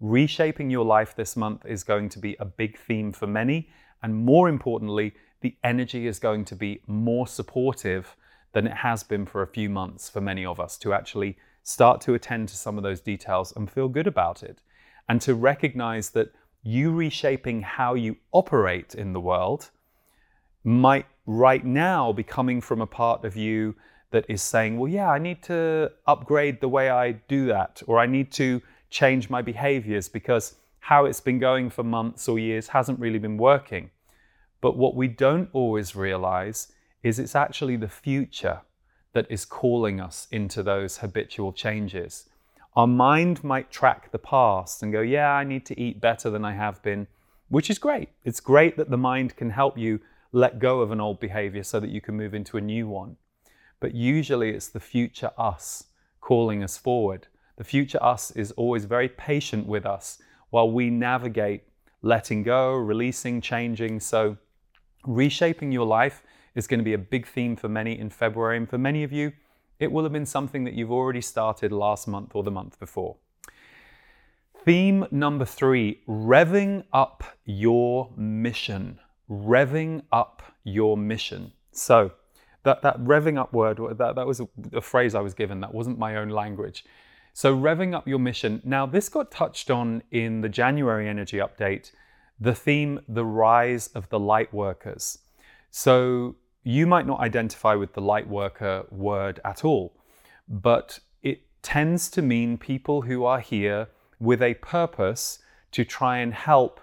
Reshaping 0.00 0.70
your 0.70 0.84
life 0.84 1.16
this 1.16 1.36
month 1.36 1.66
is 1.66 1.82
going 1.82 2.08
to 2.10 2.20
be 2.20 2.36
a 2.38 2.44
big 2.44 2.78
theme 2.78 3.12
for 3.12 3.26
many. 3.26 3.68
And 4.02 4.14
more 4.14 4.48
importantly, 4.48 5.14
the 5.40 5.56
energy 5.64 6.06
is 6.06 6.20
going 6.20 6.44
to 6.46 6.54
be 6.54 6.82
more 6.86 7.26
supportive 7.26 8.16
than 8.52 8.66
it 8.66 8.74
has 8.74 9.02
been 9.02 9.26
for 9.26 9.42
a 9.42 9.46
few 9.46 9.68
months 9.68 10.08
for 10.08 10.20
many 10.20 10.44
of 10.44 10.60
us 10.60 10.78
to 10.78 10.92
actually 10.92 11.36
start 11.64 12.00
to 12.02 12.14
attend 12.14 12.48
to 12.48 12.56
some 12.56 12.76
of 12.76 12.84
those 12.84 13.00
details 13.00 13.52
and 13.56 13.70
feel 13.70 13.88
good 13.88 14.06
about 14.06 14.42
it. 14.42 14.60
And 15.08 15.20
to 15.22 15.34
recognize 15.34 16.10
that 16.10 16.32
you 16.62 16.92
reshaping 16.92 17.62
how 17.62 17.94
you 17.94 18.16
operate 18.30 18.94
in 18.94 19.12
the 19.12 19.20
world 19.20 19.70
might 20.62 21.06
right 21.26 21.64
now 21.64 22.12
be 22.12 22.22
coming 22.22 22.60
from 22.60 22.80
a 22.80 22.86
part 22.86 23.24
of 23.24 23.36
you 23.36 23.74
that 24.10 24.24
is 24.28 24.42
saying, 24.42 24.78
well, 24.78 24.90
yeah, 24.90 25.10
I 25.10 25.18
need 25.18 25.42
to 25.44 25.92
upgrade 26.06 26.60
the 26.60 26.68
way 26.68 26.90
I 26.90 27.12
do 27.12 27.46
that, 27.46 27.82
or 27.86 27.98
I 27.98 28.06
need 28.06 28.32
to 28.32 28.62
change 28.90 29.28
my 29.28 29.42
behaviors 29.42 30.08
because 30.08 30.54
how 30.80 31.04
it's 31.04 31.20
been 31.20 31.38
going 31.38 31.68
for 31.68 31.82
months 31.82 32.28
or 32.28 32.38
years 32.38 32.68
hasn't 32.68 32.98
really 32.98 33.18
been 33.18 33.36
working. 33.36 33.90
But 34.60 34.76
what 34.76 34.94
we 34.94 35.08
don't 35.08 35.50
always 35.52 35.94
realize 35.94 36.72
is 37.02 37.18
it's 37.18 37.36
actually 37.36 37.76
the 37.76 37.88
future 37.88 38.62
that 39.12 39.26
is 39.30 39.44
calling 39.44 40.00
us 40.00 40.26
into 40.30 40.62
those 40.62 40.98
habitual 40.98 41.52
changes. 41.52 42.28
Our 42.74 42.86
mind 42.86 43.44
might 43.44 43.70
track 43.70 44.10
the 44.12 44.18
past 44.18 44.82
and 44.82 44.92
go, 44.92 45.00
yeah, 45.00 45.32
I 45.32 45.44
need 45.44 45.66
to 45.66 45.80
eat 45.80 46.00
better 46.00 46.30
than 46.30 46.44
I 46.44 46.54
have 46.54 46.82
been, 46.82 47.06
which 47.48 47.70
is 47.70 47.78
great. 47.78 48.10
It's 48.24 48.40
great 48.40 48.76
that 48.76 48.90
the 48.90 48.96
mind 48.96 49.36
can 49.36 49.50
help 49.50 49.76
you 49.76 50.00
let 50.32 50.58
go 50.58 50.80
of 50.80 50.90
an 50.90 51.00
old 51.00 51.20
behavior 51.20 51.62
so 51.62 51.80
that 51.80 51.90
you 51.90 52.00
can 52.00 52.16
move 52.16 52.34
into 52.34 52.56
a 52.56 52.60
new 52.60 52.86
one. 52.86 53.16
But 53.80 53.94
usually 53.94 54.50
it's 54.50 54.68
the 54.68 54.80
future 54.80 55.30
us 55.38 55.84
calling 56.20 56.62
us 56.62 56.76
forward. 56.76 57.28
The 57.56 57.64
future 57.64 58.02
us 58.02 58.30
is 58.32 58.52
always 58.52 58.84
very 58.84 59.08
patient 59.08 59.66
with 59.66 59.86
us 59.86 60.18
while 60.50 60.70
we 60.70 60.90
navigate 60.90 61.64
letting 62.02 62.42
go, 62.42 62.74
releasing, 62.74 63.40
changing. 63.40 64.00
So, 64.00 64.36
reshaping 65.04 65.72
your 65.72 65.86
life 65.86 66.22
is 66.54 66.66
going 66.66 66.78
to 66.78 66.84
be 66.84 66.94
a 66.94 66.98
big 66.98 67.26
theme 67.26 67.56
for 67.56 67.68
many 67.68 67.98
in 67.98 68.10
February. 68.10 68.56
And 68.56 68.68
for 68.68 68.78
many 68.78 69.04
of 69.04 69.12
you, 69.12 69.32
it 69.78 69.90
will 69.90 70.02
have 70.02 70.12
been 70.12 70.26
something 70.26 70.64
that 70.64 70.74
you've 70.74 70.92
already 70.92 71.20
started 71.20 71.72
last 71.72 72.08
month 72.08 72.34
or 72.34 72.42
the 72.42 72.50
month 72.50 72.78
before. 72.78 73.16
Theme 74.64 75.06
number 75.10 75.44
three 75.44 76.00
revving 76.08 76.84
up 76.92 77.22
your 77.44 78.10
mission. 78.16 78.98
Revving 79.30 80.02
up 80.10 80.42
your 80.64 80.96
mission. 80.96 81.52
So, 81.70 82.12
that, 82.68 82.82
that 82.82 83.02
revving 83.02 83.38
up 83.38 83.52
word, 83.54 83.78
that, 83.96 84.14
that 84.16 84.26
was 84.26 84.40
a, 84.40 84.48
a 84.74 84.80
phrase 84.82 85.14
I 85.14 85.20
was 85.20 85.32
given, 85.32 85.60
that 85.60 85.72
wasn't 85.72 85.98
my 85.98 86.16
own 86.16 86.28
language. 86.28 86.84
So, 87.32 87.56
revving 87.56 87.94
up 87.94 88.06
your 88.06 88.18
mission. 88.18 88.60
Now, 88.62 88.84
this 88.84 89.08
got 89.08 89.30
touched 89.30 89.70
on 89.70 90.02
in 90.10 90.42
the 90.42 90.48
January 90.50 91.08
energy 91.08 91.38
update, 91.38 91.92
the 92.38 92.54
theme, 92.54 93.00
the 93.08 93.24
rise 93.24 93.88
of 93.88 94.08
the 94.10 94.18
light 94.18 94.52
workers. 94.52 95.18
So, 95.70 96.36
you 96.62 96.86
might 96.86 97.06
not 97.06 97.20
identify 97.20 97.74
with 97.74 97.94
the 97.94 98.02
light 98.02 98.28
worker 98.28 98.84
word 98.90 99.40
at 99.46 99.64
all, 99.64 99.94
but 100.46 100.98
it 101.22 101.40
tends 101.62 102.10
to 102.10 102.20
mean 102.20 102.58
people 102.58 103.02
who 103.02 103.24
are 103.24 103.40
here 103.40 103.88
with 104.20 104.42
a 104.42 104.54
purpose 104.54 105.38
to 105.72 105.84
try 105.84 106.18
and 106.18 106.34
help 106.34 106.80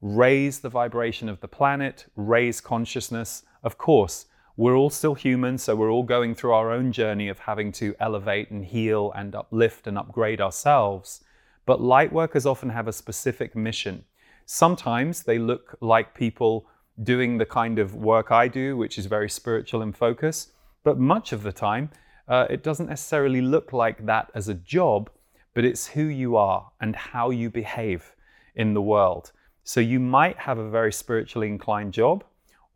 raise 0.00 0.60
the 0.60 0.68
vibration 0.68 1.28
of 1.28 1.40
the 1.40 1.48
planet, 1.48 2.06
raise 2.14 2.60
consciousness. 2.60 3.42
Of 3.64 3.78
course, 3.78 4.26
we're 4.56 4.76
all 4.76 4.90
still 4.90 5.14
human, 5.14 5.58
so 5.58 5.74
we're 5.74 5.90
all 5.90 6.04
going 6.04 6.34
through 6.34 6.52
our 6.52 6.70
own 6.70 6.92
journey 6.92 7.28
of 7.28 7.40
having 7.40 7.72
to 7.72 7.94
elevate 7.98 8.50
and 8.50 8.64
heal 8.64 9.12
and 9.16 9.34
uplift 9.34 9.86
and 9.86 9.98
upgrade 9.98 10.40
ourselves. 10.40 11.24
But 11.66 11.80
light 11.80 12.12
workers 12.12 12.46
often 12.46 12.68
have 12.70 12.86
a 12.86 12.92
specific 12.92 13.56
mission. 13.56 14.04
Sometimes 14.46 15.24
they 15.24 15.38
look 15.38 15.76
like 15.80 16.14
people 16.14 16.66
doing 17.02 17.38
the 17.38 17.46
kind 17.46 17.80
of 17.80 17.96
work 17.96 18.30
I 18.30 18.46
do, 18.46 18.76
which 18.76 18.96
is 18.96 19.06
very 19.06 19.28
spiritual 19.28 19.82
in 19.82 19.92
focus. 19.92 20.52
But 20.84 20.98
much 20.98 21.32
of 21.32 21.42
the 21.42 21.52
time, 21.52 21.90
uh, 22.28 22.46
it 22.48 22.62
doesn't 22.62 22.88
necessarily 22.88 23.40
look 23.40 23.72
like 23.72 24.06
that 24.06 24.30
as 24.34 24.48
a 24.48 24.54
job, 24.54 25.10
but 25.54 25.64
it's 25.64 25.88
who 25.88 26.04
you 26.04 26.36
are 26.36 26.70
and 26.80 26.94
how 26.94 27.30
you 27.30 27.50
behave 27.50 28.14
in 28.54 28.74
the 28.74 28.82
world. 28.82 29.32
So 29.64 29.80
you 29.80 29.98
might 29.98 30.38
have 30.38 30.58
a 30.58 30.70
very 30.70 30.92
spiritually 30.92 31.48
inclined 31.48 31.92
job, 31.92 32.22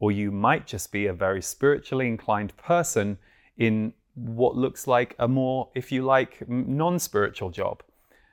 or 0.00 0.12
you 0.12 0.30
might 0.30 0.66
just 0.66 0.92
be 0.92 1.06
a 1.06 1.12
very 1.12 1.42
spiritually 1.42 2.06
inclined 2.06 2.56
person 2.56 3.18
in 3.56 3.92
what 4.14 4.56
looks 4.56 4.86
like 4.86 5.14
a 5.18 5.28
more, 5.28 5.68
if 5.74 5.92
you 5.92 6.02
like, 6.02 6.48
non 6.48 6.98
spiritual 6.98 7.50
job. 7.50 7.82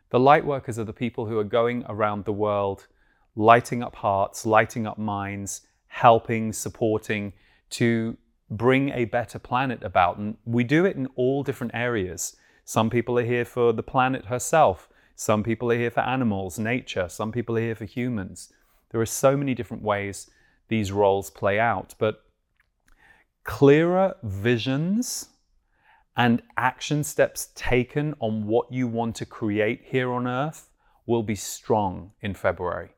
The 0.09 0.19
light 0.19 0.45
workers 0.45 0.79
are 0.79 0.83
the 0.83 0.93
people 0.93 1.25
who 1.25 1.37
are 1.37 1.43
going 1.43 1.83
around 1.87 2.25
the 2.25 2.33
world 2.33 2.87
lighting 3.35 3.83
up 3.83 3.95
hearts, 3.95 4.45
lighting 4.45 4.87
up 4.87 4.97
minds, 4.97 5.61
helping, 5.87 6.53
supporting 6.53 7.33
to 7.71 8.17
bring 8.49 8.89
a 8.89 9.05
better 9.05 9.39
planet 9.39 9.83
about. 9.83 10.17
And 10.17 10.37
we 10.45 10.63
do 10.63 10.85
it 10.85 10.95
in 10.95 11.07
all 11.15 11.43
different 11.43 11.73
areas. 11.75 12.37
Some 12.63 12.89
people 12.89 13.19
are 13.19 13.25
here 13.25 13.45
for 13.45 13.73
the 13.73 13.83
planet 13.83 14.25
herself, 14.25 14.89
some 15.15 15.43
people 15.43 15.71
are 15.71 15.77
here 15.77 15.91
for 15.91 16.01
animals, 16.01 16.59
nature, 16.59 17.07
some 17.07 17.31
people 17.31 17.57
are 17.57 17.61
here 17.61 17.75
for 17.75 17.85
humans. 17.85 18.51
There 18.89 19.01
are 19.01 19.05
so 19.05 19.37
many 19.37 19.53
different 19.53 19.83
ways 19.83 20.29
these 20.67 20.91
roles 20.91 21.29
play 21.29 21.59
out, 21.59 21.95
but 21.97 22.23
clearer 23.43 24.15
visions 24.23 25.29
and 26.17 26.41
action 26.57 27.03
steps 27.03 27.49
taken 27.55 28.15
on 28.19 28.47
what 28.47 28.71
you 28.71 28.87
want 28.87 29.15
to 29.15 29.25
create 29.25 29.81
here 29.85 30.11
on 30.11 30.27
Earth 30.27 30.69
will 31.05 31.23
be 31.23 31.35
strong 31.35 32.11
in 32.21 32.33
February. 32.33 32.89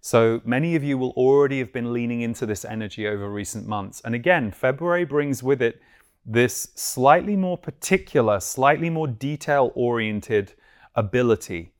So 0.00 0.42
many 0.44 0.76
of 0.76 0.84
you 0.84 0.98
will 0.98 1.12
already 1.12 1.60
have 1.60 1.72
been 1.72 1.92
leaning 1.92 2.20
into 2.20 2.44
this 2.44 2.64
energy 2.64 3.06
over 3.06 3.30
recent 3.30 3.66
months. 3.66 4.02
And 4.04 4.14
again, 4.14 4.50
February 4.50 5.04
brings 5.04 5.42
with 5.42 5.62
it 5.62 5.80
this 6.26 6.68
slightly 6.74 7.36
more 7.36 7.56
particular, 7.56 8.40
slightly 8.40 8.90
more 8.90 9.06
detail 9.06 9.72
oriented 9.74 10.52
ability 10.94 11.73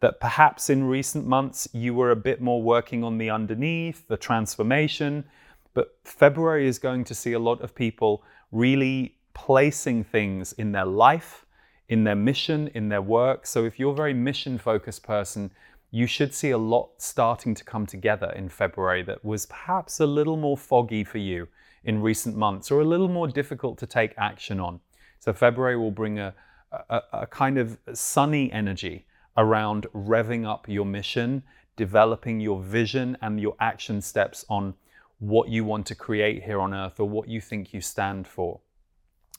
that 0.00 0.18
perhaps 0.18 0.70
in 0.70 0.84
recent 0.84 1.26
months 1.26 1.68
you 1.72 1.94
were 1.94 2.10
a 2.10 2.16
bit 2.16 2.40
more 2.40 2.62
working 2.62 3.04
on 3.04 3.18
the 3.18 3.30
underneath, 3.30 4.08
the 4.08 4.16
transformation. 4.16 5.24
But 5.74 5.96
February 6.04 6.66
is 6.66 6.78
going 6.78 7.04
to 7.04 7.14
see 7.14 7.34
a 7.34 7.38
lot 7.38 7.60
of 7.60 7.74
people 7.74 8.24
really 8.50 9.16
placing 9.34 10.04
things 10.04 10.52
in 10.54 10.72
their 10.72 10.86
life, 10.86 11.46
in 11.88 12.04
their 12.04 12.16
mission, 12.16 12.68
in 12.74 12.88
their 12.88 13.02
work. 13.02 13.46
So 13.46 13.64
if 13.64 13.78
you're 13.78 13.92
a 13.92 13.96
very 13.96 14.14
mission 14.14 14.58
focused 14.58 15.02
person, 15.02 15.50
you 15.90 16.06
should 16.06 16.32
see 16.32 16.50
a 16.50 16.58
lot 16.58 16.90
starting 16.98 17.54
to 17.54 17.64
come 17.64 17.84
together 17.84 18.32
in 18.36 18.48
February 18.48 19.02
that 19.02 19.24
was 19.24 19.46
perhaps 19.46 20.00
a 20.00 20.06
little 20.06 20.36
more 20.36 20.56
foggy 20.56 21.04
for 21.04 21.18
you 21.18 21.48
in 21.84 22.00
recent 22.00 22.36
months 22.36 22.70
or 22.70 22.80
a 22.80 22.84
little 22.84 23.08
more 23.08 23.26
difficult 23.26 23.76
to 23.78 23.86
take 23.86 24.12
action 24.16 24.60
on. 24.60 24.80
So, 25.18 25.32
February 25.32 25.76
will 25.76 25.90
bring 25.90 26.18
a, 26.18 26.34
a, 26.88 27.00
a 27.12 27.26
kind 27.26 27.58
of 27.58 27.76
sunny 27.92 28.50
energy 28.52 29.06
around 29.40 29.86
revving 29.94 30.46
up 30.46 30.68
your 30.68 30.84
mission, 30.84 31.42
developing 31.74 32.40
your 32.40 32.60
vision 32.60 33.16
and 33.22 33.40
your 33.40 33.56
action 33.58 34.02
steps 34.02 34.44
on 34.50 34.74
what 35.18 35.48
you 35.48 35.64
want 35.64 35.86
to 35.86 35.94
create 35.94 36.42
here 36.42 36.60
on 36.60 36.74
earth 36.74 37.00
or 37.00 37.08
what 37.08 37.26
you 37.26 37.40
think 37.40 37.72
you 37.72 37.80
stand 37.80 38.28
for. 38.28 38.60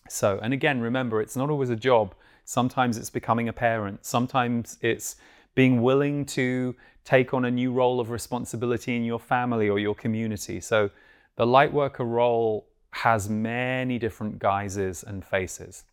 So, 0.09 0.39
and 0.41 0.53
again, 0.53 0.81
remember, 0.81 1.21
it's 1.21 1.35
not 1.35 1.51
always 1.51 1.69
a 1.69 1.75
job. 1.75 2.15
Sometimes 2.45 2.97
it's 2.97 3.11
becoming 3.11 3.47
a 3.47 3.53
parent. 3.53 4.03
Sometimes 4.03 4.77
it's 4.81 5.17
being 5.53 5.83
willing 5.83 6.25
to 6.25 6.75
take 7.05 7.33
on 7.33 7.45
a 7.45 7.51
new 7.51 7.71
role 7.71 7.99
of 7.99 8.09
responsibility 8.09 8.95
in 8.95 9.03
your 9.03 9.19
family 9.19 9.69
or 9.69 9.77
your 9.77 9.95
community. 9.95 10.59
So 10.59 10.89
the 11.35 11.45
light 11.45 11.71
worker 11.71 12.05
role 12.05 12.67
has 12.91 13.29
many 13.29 13.99
different 13.99 14.39
guises 14.39 15.03
and 15.03 15.23
faces. 15.23 15.83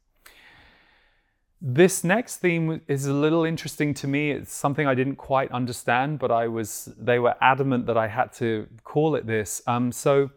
This 1.60 2.04
next 2.04 2.36
theme 2.36 2.80
is 2.86 3.06
a 3.06 3.12
little 3.12 3.44
interesting 3.44 3.92
to 3.94 4.06
me. 4.06 4.30
It's 4.30 4.52
something 4.52 4.86
I 4.86 4.94
didn't 4.94 5.16
quite 5.16 5.50
understand, 5.50 6.20
but 6.20 6.30
I 6.30 6.46
was 6.46 6.92
they 6.96 7.18
were 7.18 7.34
adamant 7.40 7.86
that 7.86 7.96
I 7.96 8.06
had 8.06 8.32
to 8.34 8.68
call 8.84 9.16
it 9.16 9.26
this. 9.26 9.60
Um, 9.66 9.90
so 9.90 10.30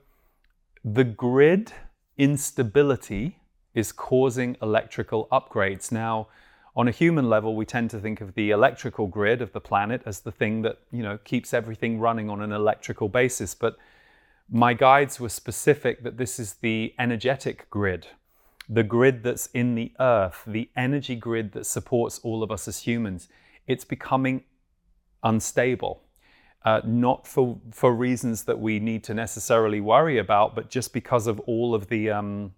the 0.83 1.03
grid 1.03 1.73
instability 2.17 3.37
is 3.75 3.91
causing 3.91 4.57
electrical 4.63 5.27
upgrades. 5.31 5.91
Now, 5.91 6.27
on 6.75 6.87
a 6.87 6.91
human 6.91 7.29
level, 7.29 7.55
we 7.55 7.65
tend 7.65 7.91
to 7.91 7.99
think 7.99 8.19
of 8.21 8.33
the 8.33 8.49
electrical 8.49 9.05
grid 9.05 9.43
of 9.43 9.53
the 9.53 9.61
planet 9.61 10.01
as 10.07 10.21
the 10.21 10.31
thing 10.31 10.63
that 10.63 10.79
you 10.91 11.03
know 11.03 11.19
keeps 11.19 11.53
everything 11.53 11.99
running 11.99 12.31
on 12.31 12.41
an 12.41 12.51
electrical 12.51 13.09
basis. 13.09 13.53
But 13.53 13.77
my 14.49 14.73
guides 14.73 15.19
were 15.19 15.29
specific 15.29 16.03
that 16.03 16.17
this 16.17 16.39
is 16.39 16.55
the 16.55 16.95
energetic 16.97 17.69
grid, 17.69 18.07
the 18.71 18.83
grid 18.83 19.21
that's 19.23 19.47
in 19.47 19.75
the 19.75 19.91
earth, 19.99 20.43
the 20.47 20.69
energy 20.75 21.15
grid 21.15 21.51
that 21.51 21.65
supports 21.65 22.19
all 22.23 22.41
of 22.41 22.51
us 22.51 22.67
as 22.67 22.79
humans. 22.79 23.27
It's 23.67 23.85
becoming 23.85 24.43
unstable. 25.23 26.03
Uh, 26.63 26.81
not 26.85 27.27
for, 27.27 27.59
for 27.71 27.93
reasons 27.93 28.43
that 28.43 28.59
we 28.59 28.79
need 28.79 29.03
to 29.03 29.13
necessarily 29.13 29.81
worry 29.81 30.17
about, 30.17 30.55
but 30.55 30.69
just 30.69 30.93
because 30.93 31.27
of 31.27 31.39
all 31.41 31.75
of 31.75 31.89
the, 31.89 32.09
um, 32.09 32.53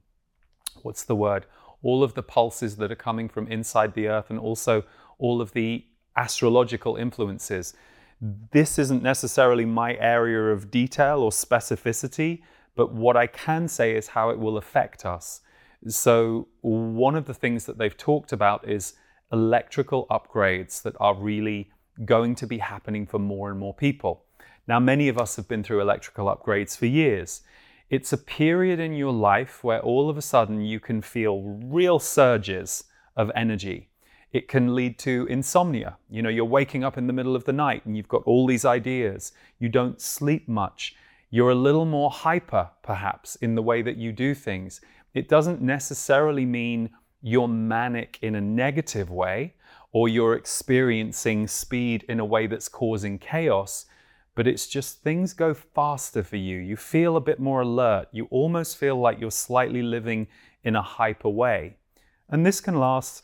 what's 0.84 1.04
the 1.04 1.16
word? 1.16 1.46
all 1.84 2.02
of 2.02 2.14
the 2.16 2.24
pulses 2.24 2.78
that 2.78 2.92
are 2.92 2.96
coming 2.96 3.30
from 3.30 3.48
inside 3.48 3.94
the 3.94 4.08
earth 4.08 4.30
and 4.30 4.40
also 4.40 4.84
all 5.20 5.42
of 5.42 5.52
the 5.52 5.86
astrological 6.16 6.96
influences. 6.96 7.74
This 8.52 8.80
isn't 8.80 9.04
necessarily 9.04 9.66
my 9.66 9.96
area 9.98 10.52
of 10.52 10.72
detail 10.72 11.20
or 11.20 11.30
specificity, 11.30 12.42
but 12.76 12.94
what 12.94 13.18
I 13.18 13.28
can 13.28 13.68
say 13.68 13.96
is 13.96 14.08
how 14.08 14.30
it 14.30 14.40
will 14.40 14.58
affect 14.58 15.06
us. 15.06 15.42
So, 15.88 16.48
one 16.62 17.16
of 17.16 17.26
the 17.26 17.34
things 17.34 17.66
that 17.66 17.78
they've 17.78 17.98
talked 17.98 18.32
about 18.32 18.68
is 18.68 18.94
electrical 19.32 20.08
upgrades 20.10 20.82
that 20.84 20.96
are 21.00 21.16
really 21.16 21.72
going 22.06 22.36
to 22.36 22.48
be 22.48 22.60
happening 22.60 23.06
for 23.06 23.20
more 23.20 23.50
and 23.50 23.60
more 23.60 23.74
people. 23.74 24.24
Now, 24.68 24.80
many 24.80 25.10
of 25.10 25.18
us 25.18 25.36
have 25.36 25.48
been 25.48 25.64
through 25.64 25.82
electrical 25.82 26.28
upgrades 26.28 26.78
for 26.78 26.86
years. 26.86 27.42
It's 27.90 28.14
a 28.14 28.18
period 28.18 28.80
in 28.80 28.94
your 28.94 29.12
life 29.12 29.64
where 29.64 29.82
all 29.82 30.10
of 30.10 30.18
a 30.18 30.22
sudden 30.22 30.62
you 30.62 30.80
can 30.80 31.02
feel 31.02 31.42
real 31.42 32.00
surges 32.00 32.86
of 33.18 33.30
energy. 33.36 33.90
It 34.32 34.48
can 34.48 34.74
lead 34.74 34.98
to 35.00 35.28
insomnia. 35.30 35.98
You 36.10 36.22
know, 36.22 36.30
you're 36.30 36.46
waking 36.46 36.84
up 36.84 36.98
in 36.98 37.08
the 37.08 37.14
middle 37.14 37.36
of 37.36 37.44
the 37.44 37.54
night 37.54 37.86
and 37.86 37.96
you've 37.96 38.08
got 38.08 38.24
all 38.24 38.48
these 38.48 38.66
ideas. 38.66 39.34
You 39.60 39.70
don't 39.70 40.02
sleep 40.02 40.48
much. 40.48 40.96
You're 41.30 41.52
a 41.52 41.56
little 41.56 41.86
more 41.86 42.10
hyper, 42.10 42.70
perhaps, 42.82 43.36
in 43.38 43.54
the 43.56 43.62
way 43.62 43.82
that 43.82 43.98
you 43.98 44.12
do 44.12 44.34
things. 44.34 44.82
It 45.14 45.30
doesn't 45.30 45.62
necessarily 45.62 46.46
mean 46.46 46.90
you're 47.22 47.48
manic 47.48 48.20
in 48.22 48.36
a 48.36 48.42
negative 48.42 49.10
way 49.10 49.54
or 49.92 50.10
you're 50.10 50.34
experiencing 50.34 51.48
speed 51.48 52.04
in 52.10 52.20
a 52.20 52.26
way 52.26 52.48
that's 52.48 52.68
causing 52.68 53.20
chaos, 53.20 53.86
but 54.36 54.48
it's 54.48 54.68
just 54.68 55.04
things 55.04 55.34
go 55.34 55.54
faster 55.54 56.24
for 56.24 56.38
you. 56.38 56.58
You 56.58 56.76
feel 56.76 57.16
a 57.16 57.22
bit 57.22 57.40
more 57.40 57.62
alert. 57.62 58.08
You 58.12 58.28
almost 58.32 58.78
feel 58.78 59.00
like 59.00 59.20
you're 59.20 59.32
slightly 59.32 59.84
living 59.84 60.28
in 60.64 60.76
a 60.76 60.82
hyper 60.82 61.30
way. 61.30 61.78
And 62.30 62.46
this 62.46 62.60
can 62.60 62.80
last, 62.80 63.24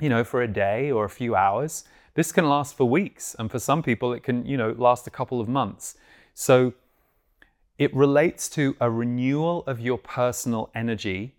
you 0.00 0.10
know, 0.10 0.24
for 0.24 0.42
a 0.42 0.48
day 0.48 0.90
or 0.90 1.06
a 1.06 1.10
few 1.10 1.34
hours. 1.34 1.84
This 2.14 2.30
can 2.30 2.46
last 2.46 2.76
for 2.76 2.84
weeks. 2.84 3.34
And 3.38 3.50
for 3.50 3.58
some 3.58 3.82
people, 3.82 4.12
it 4.12 4.22
can, 4.22 4.44
you 4.44 4.58
know, 4.58 4.74
last 4.76 5.06
a 5.06 5.10
couple 5.10 5.40
of 5.40 5.48
months. 5.48 5.96
So 6.34 6.74
it 7.78 7.94
relates 7.94 8.48
to 8.50 8.76
a 8.80 8.90
renewal 8.90 9.64
of 9.66 9.80
your 9.80 9.98
personal 9.98 10.70
energy 10.74 11.34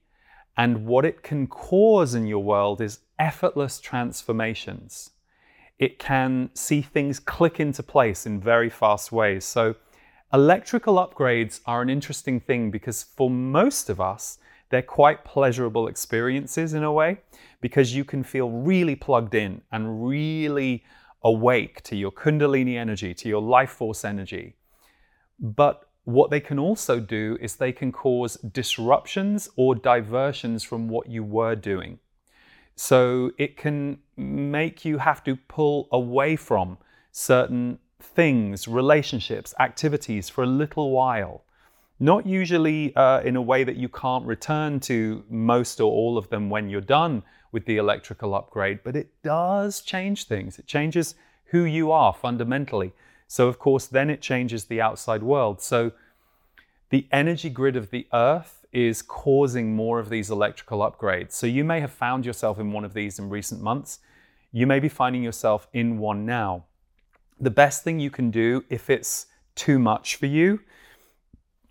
and 0.58 0.86
what 0.86 1.06
it 1.06 1.24
can 1.24 1.48
cause 1.48 2.13
in 2.13 2.28
your 2.28 2.44
world 2.44 2.82
is 2.82 3.00
effortless 3.18 3.80
transformations. 3.80 5.12
It 5.80 6.00
can 6.00 6.50
see 6.54 6.82
things 6.82 7.20
click 7.20 7.60
into 7.60 7.84
place 7.84 8.25
in 8.25 8.40
very 8.40 8.70
fast 8.70 9.12
ways. 9.12 9.46
So, 9.46 9.75
electrical 10.32 10.96
upgrades 10.96 11.62
are 11.66 11.82
an 11.82 11.90
interesting 11.90 12.40
thing 12.40 12.72
because 12.72 13.04
for 13.04 13.30
most 13.30 13.90
of 13.90 14.00
us, 14.00 14.38
they're 14.70 14.82
quite 14.82 15.24
pleasurable 15.24 15.88
experiences 15.88 16.74
in 16.74 16.84
a 16.84 16.92
way 16.92 17.20
because 17.62 17.96
you 17.96 18.04
can 18.04 18.24
feel 18.24 18.50
really 18.50 18.96
plugged 18.96 19.36
in 19.36 19.62
and 19.72 20.08
really 20.08 20.84
awake 21.24 21.82
to 21.84 21.96
your 21.96 22.12
Kundalini 22.12 22.75
energy, 22.75 23.13
to 23.13 23.30
your 23.30 23.42
life 23.42 23.70
force 23.70 24.04
energy. 24.04 24.56
But 25.40 25.88
what 26.05 26.29
they 26.29 26.39
can 26.39 26.60
also 26.60 27.00
do 27.00 27.38
is 27.39 27.55
they 27.55 27.72
can 27.72 27.91
cause 27.91 28.36
disruptions 28.38 29.50
or 29.55 29.74
diversions 29.75 30.63
from 30.63 30.89
what 30.89 31.10
you 31.10 31.24
were 31.24 31.55
doing. 31.55 32.00
So 32.75 33.31
it 33.38 33.55
can 33.55 34.00
make 34.17 34.83
you 34.83 34.98
have 34.98 35.24
to 35.24 35.36
pull 35.36 35.88
away 35.91 36.36
from 36.36 36.77
certain 37.12 37.79
things, 38.01 38.67
relationships, 38.67 39.53
activities 39.60 40.29
for 40.29 40.43
a 40.43 40.48
little 40.48 40.91
while. 40.91 41.45
Not 42.00 42.25
usually 42.25 42.93
uh, 42.95 43.22
in 43.22 43.36
a 43.36 43.41
way 43.41 43.63
that 43.63 43.77
you 43.77 43.88
can't 43.88 44.25
return 44.25 44.79
to 44.81 45.24
most 45.29 45.79
or 45.79 45.91
all 45.91 46.17
of 46.17 46.29
them 46.29 46.50
when 46.50 46.69
you're 46.69 46.81
done 46.81 47.24
with 47.51 47.65
the 47.65 47.77
electrical 47.77 48.33
upgrade, 48.33 48.79
but 48.83 48.95
it 48.95 49.10
does 49.24 49.81
change 49.81 50.25
things. 50.25 50.60
It 50.60 50.65
changes 50.65 51.15
who 51.45 51.63
you 51.63 51.91
are 51.91 52.13
fundamentally. 52.13 52.91
So, 53.34 53.48
of 53.48 53.58
course, 53.58 53.88
then 53.88 54.12
it 54.12 54.22
changes 54.22 54.66
the 54.66 54.80
outside 54.80 55.24
world. 55.24 55.60
So, 55.60 55.94
the 56.92 57.08
energy 57.12 57.50
grid 57.50 57.75
of 57.75 57.90
the 57.90 58.06
Earth 58.13 58.63
is 58.72 59.02
causing 59.02 59.76
more 59.76 59.98
of 59.98 60.10
these 60.10 60.30
electrical 60.30 60.82
upgrades. 60.82 61.32
So, 61.32 61.48
you 61.48 61.63
may 61.63 61.80
have 61.80 61.91
found 61.91 62.28
yourself 62.28 62.60
in 62.60 62.72
one 62.72 62.86
of 62.86 62.93
these 62.93 63.17
in 63.17 63.32
recent 63.32 63.60
months. 63.60 63.98
You 64.52 64.67
may 64.67 64.80
be 64.80 64.88
finding 64.88 65.24
yourself 65.24 65.67
in 65.74 65.98
one 65.98 66.28
now. 66.28 66.65
The 67.39 67.50
best 67.50 67.84
thing 67.84 68.00
you 68.00 68.12
can 68.12 68.30
do 68.30 68.65
if 68.69 68.91
it's 68.91 69.26
too 69.56 69.80
much 69.80 70.15
for 70.17 70.28
you, 70.28 70.60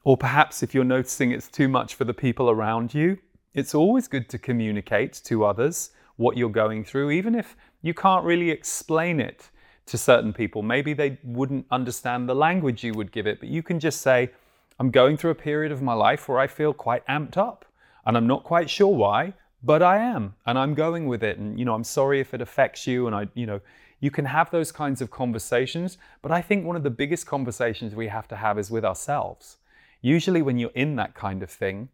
or 0.03 0.17
perhaps 0.17 0.65
if 0.65 0.75
you're 0.75 0.83
noticing 0.83 1.31
it's 1.31 1.47
too 1.47 1.69
much 1.69 1.95
for 1.95 2.05
the 2.05 2.13
people 2.13 2.51
around 2.51 2.93
you, 2.93 3.19
it's 3.55 3.73
always 3.73 4.09
good 4.09 4.29
to 4.31 4.37
communicate 4.37 5.13
to 5.27 5.45
others 5.45 5.93
what 6.17 6.37
you're 6.37 6.51
going 6.51 6.83
through, 6.83 7.13
even 7.13 7.37
if 7.37 7.55
you 7.83 7.95
can't 7.95 8.25
really 8.25 8.51
explain 8.51 9.21
it 9.21 9.52
to 9.87 9.99
certain 9.99 10.33
people. 10.33 10.63
Maybe 10.63 10.95
they 10.95 11.19
wouldn't 11.25 11.67
understand 11.71 12.29
the 12.29 12.35
language 12.35 12.85
you 12.85 12.93
would 12.95 13.13
give 13.13 13.27
it, 13.27 13.41
but 13.41 13.49
you 13.49 13.63
can 13.63 13.81
just 13.81 14.01
say, 14.01 14.31
I'm 14.79 14.91
going 14.91 15.17
through 15.17 15.31
a 15.31 15.37
period 15.37 15.73
of 15.73 15.83
my 15.83 15.95
life 15.95 16.29
where 16.29 16.39
I 16.39 16.47
feel 16.47 16.73
quite 16.73 17.07
amped 17.07 17.37
up 17.37 17.65
and 18.07 18.17
I'm 18.17 18.27
not 18.27 18.45
quite 18.45 18.71
sure 18.71 18.95
why, 18.95 19.35
but 19.63 19.83
I 19.83 19.99
am 19.99 20.35
and 20.47 20.59
I'm 20.59 20.75
going 20.75 21.07
with 21.07 21.23
it. 21.23 21.39
And, 21.39 21.59
you 21.59 21.65
know, 21.65 21.75
I'm 21.75 21.85
sorry 21.85 22.21
if 22.21 22.35
it 22.35 22.41
affects 22.41 22.87
you. 22.87 23.07
And 23.07 23.15
I, 23.15 23.29
you 23.35 23.47
know, 23.47 23.61
you 24.01 24.11
can 24.11 24.25
have 24.25 24.51
those 24.51 24.73
kinds 24.73 25.01
of 25.01 25.11
conversations. 25.11 25.99
But 26.21 26.33
I 26.33 26.43
think 26.43 26.65
one 26.65 26.77
of 26.77 26.83
the 26.83 26.91
biggest 26.91 27.27
conversations 27.27 27.95
we 27.95 28.09
have 28.09 28.27
to 28.29 28.37
have 28.37 28.59
is 28.59 28.71
with 28.71 28.85
ourselves. 28.85 29.59
Usually, 30.01 30.43
when 30.43 30.59
you're 30.59 30.71
in 30.75 30.97
that 30.97 31.15
kind 31.15 31.43
of 31.43 31.51
thing, 31.51 31.89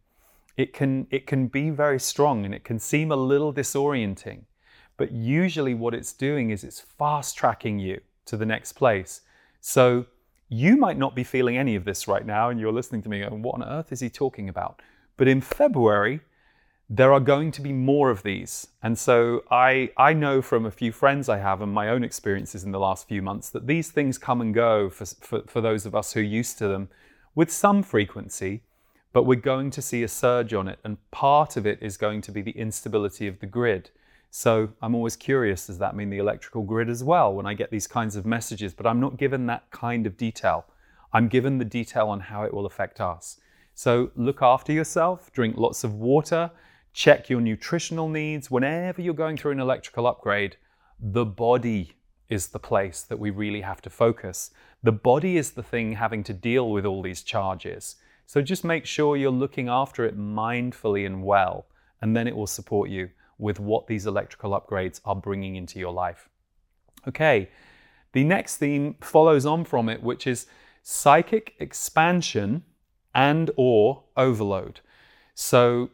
it 0.56 0.72
can, 0.72 1.06
it 1.10 1.26
can 1.26 1.46
be 1.46 1.68
very 1.68 2.00
strong 2.00 2.46
and 2.46 2.54
it 2.54 2.64
can 2.64 2.78
seem 2.78 3.12
a 3.12 3.16
little 3.16 3.52
disorienting. 3.52 4.44
But 4.98 5.12
usually, 5.12 5.72
what 5.72 5.94
it's 5.94 6.12
doing 6.12 6.50
is 6.50 6.62
it's 6.62 6.80
fast 6.80 7.38
tracking 7.38 7.78
you 7.78 8.00
to 8.26 8.36
the 8.36 8.44
next 8.44 8.72
place. 8.72 9.22
So, 9.60 10.04
you 10.50 10.76
might 10.76 10.98
not 10.98 11.14
be 11.14 11.24
feeling 11.24 11.56
any 11.56 11.74
of 11.76 11.84
this 11.84 12.06
right 12.06 12.26
now, 12.26 12.50
and 12.50 12.60
you're 12.60 12.72
listening 12.72 13.02
to 13.02 13.08
me 13.08 13.20
going, 13.20 13.40
What 13.40 13.54
on 13.54 13.64
earth 13.64 13.92
is 13.92 14.00
he 14.00 14.10
talking 14.10 14.50
about? 14.50 14.82
But 15.16 15.28
in 15.28 15.40
February, 15.40 16.20
there 16.90 17.12
are 17.12 17.20
going 17.20 17.52
to 17.52 17.60
be 17.60 17.72
more 17.72 18.10
of 18.10 18.22
these. 18.22 18.68
And 18.82 18.98
so 18.98 19.44
I, 19.50 19.90
I 19.96 20.14
know 20.14 20.40
from 20.40 20.64
a 20.64 20.70
few 20.70 20.90
friends 20.90 21.28
I 21.28 21.36
have 21.38 21.60
and 21.60 21.72
my 21.72 21.90
own 21.90 22.02
experiences 22.02 22.64
in 22.64 22.72
the 22.72 22.78
last 22.78 23.06
few 23.06 23.20
months 23.20 23.50
that 23.50 23.66
these 23.66 23.90
things 23.90 24.16
come 24.16 24.40
and 24.40 24.54
go 24.54 24.88
for, 24.88 25.04
for, 25.04 25.42
for 25.46 25.60
those 25.60 25.84
of 25.84 25.94
us 25.94 26.12
who 26.12 26.20
are 26.20 26.22
used 26.22 26.56
to 26.58 26.68
them 26.68 26.88
with 27.34 27.52
some 27.52 27.82
frequency, 27.82 28.62
but 29.12 29.24
we're 29.24 29.34
going 29.34 29.70
to 29.70 29.82
see 29.82 30.02
a 30.02 30.08
surge 30.08 30.54
on 30.54 30.66
it. 30.66 30.78
And 30.82 30.96
part 31.10 31.58
of 31.58 31.66
it 31.66 31.78
is 31.82 31.98
going 31.98 32.22
to 32.22 32.32
be 32.32 32.40
the 32.40 32.52
instability 32.52 33.26
of 33.26 33.40
the 33.40 33.46
grid. 33.46 33.90
So 34.30 34.70
I'm 34.82 34.94
always 34.94 35.16
curious 35.16 35.66
does 35.66 35.78
that 35.78 35.96
mean 35.96 36.10
the 36.10 36.18
electrical 36.18 36.62
grid 36.62 36.88
as 36.88 37.02
well 37.02 37.32
when 37.32 37.46
I 37.46 37.54
get 37.54 37.70
these 37.70 37.86
kinds 37.86 38.16
of 38.16 38.26
messages? 38.26 38.74
But 38.74 38.86
I'm 38.86 39.00
not 39.00 39.16
given 39.16 39.46
that 39.46 39.70
kind 39.70 40.06
of 40.06 40.16
detail. 40.16 40.66
I'm 41.12 41.28
given 41.28 41.58
the 41.58 41.64
detail 41.64 42.08
on 42.08 42.20
how 42.20 42.42
it 42.42 42.52
will 42.52 42.66
affect 42.66 43.00
us. 43.00 43.40
So 43.74 44.10
look 44.16 44.42
after 44.42 44.72
yourself, 44.72 45.32
drink 45.32 45.56
lots 45.56 45.84
of 45.84 45.94
water, 45.94 46.50
check 46.92 47.30
your 47.30 47.40
nutritional 47.40 48.08
needs. 48.08 48.50
Whenever 48.50 49.00
you're 49.00 49.14
going 49.14 49.36
through 49.36 49.52
an 49.52 49.60
electrical 49.60 50.06
upgrade, 50.06 50.56
the 51.00 51.24
body 51.24 51.94
is 52.28 52.48
the 52.48 52.58
place 52.58 53.02
that 53.02 53.18
we 53.18 53.30
really 53.30 53.62
have 53.62 53.80
to 53.82 53.88
focus. 53.88 54.50
The 54.82 54.92
body 54.92 55.38
is 55.38 55.52
the 55.52 55.62
thing 55.62 55.92
having 55.92 56.22
to 56.24 56.34
deal 56.34 56.70
with 56.70 56.84
all 56.84 57.02
these 57.02 57.22
charges. 57.22 57.96
So 58.26 58.42
just 58.42 58.64
make 58.64 58.84
sure 58.84 59.16
you're 59.16 59.30
looking 59.30 59.68
after 59.68 60.04
it 60.04 60.18
mindfully 60.18 61.06
and 61.06 61.22
well, 61.22 61.66
and 62.02 62.14
then 62.14 62.28
it 62.28 62.36
will 62.36 62.46
support 62.46 62.90
you 62.90 63.08
with 63.38 63.60
what 63.60 63.86
these 63.86 64.06
electrical 64.06 64.50
upgrades 64.50 65.00
are 65.04 65.16
bringing 65.16 65.56
into 65.56 65.78
your 65.78 65.92
life. 65.92 66.28
Okay, 67.06 67.50
the 68.12 68.24
next 68.24 68.56
theme 68.56 68.96
follows 69.00 69.46
on 69.46 69.64
from 69.64 69.88
it, 69.88 70.02
which 70.02 70.26
is 70.26 70.46
psychic 70.82 71.54
expansion 71.58 72.64
and 73.14 73.50
or 73.56 74.04
overload. 74.16 74.80
So 75.34 75.90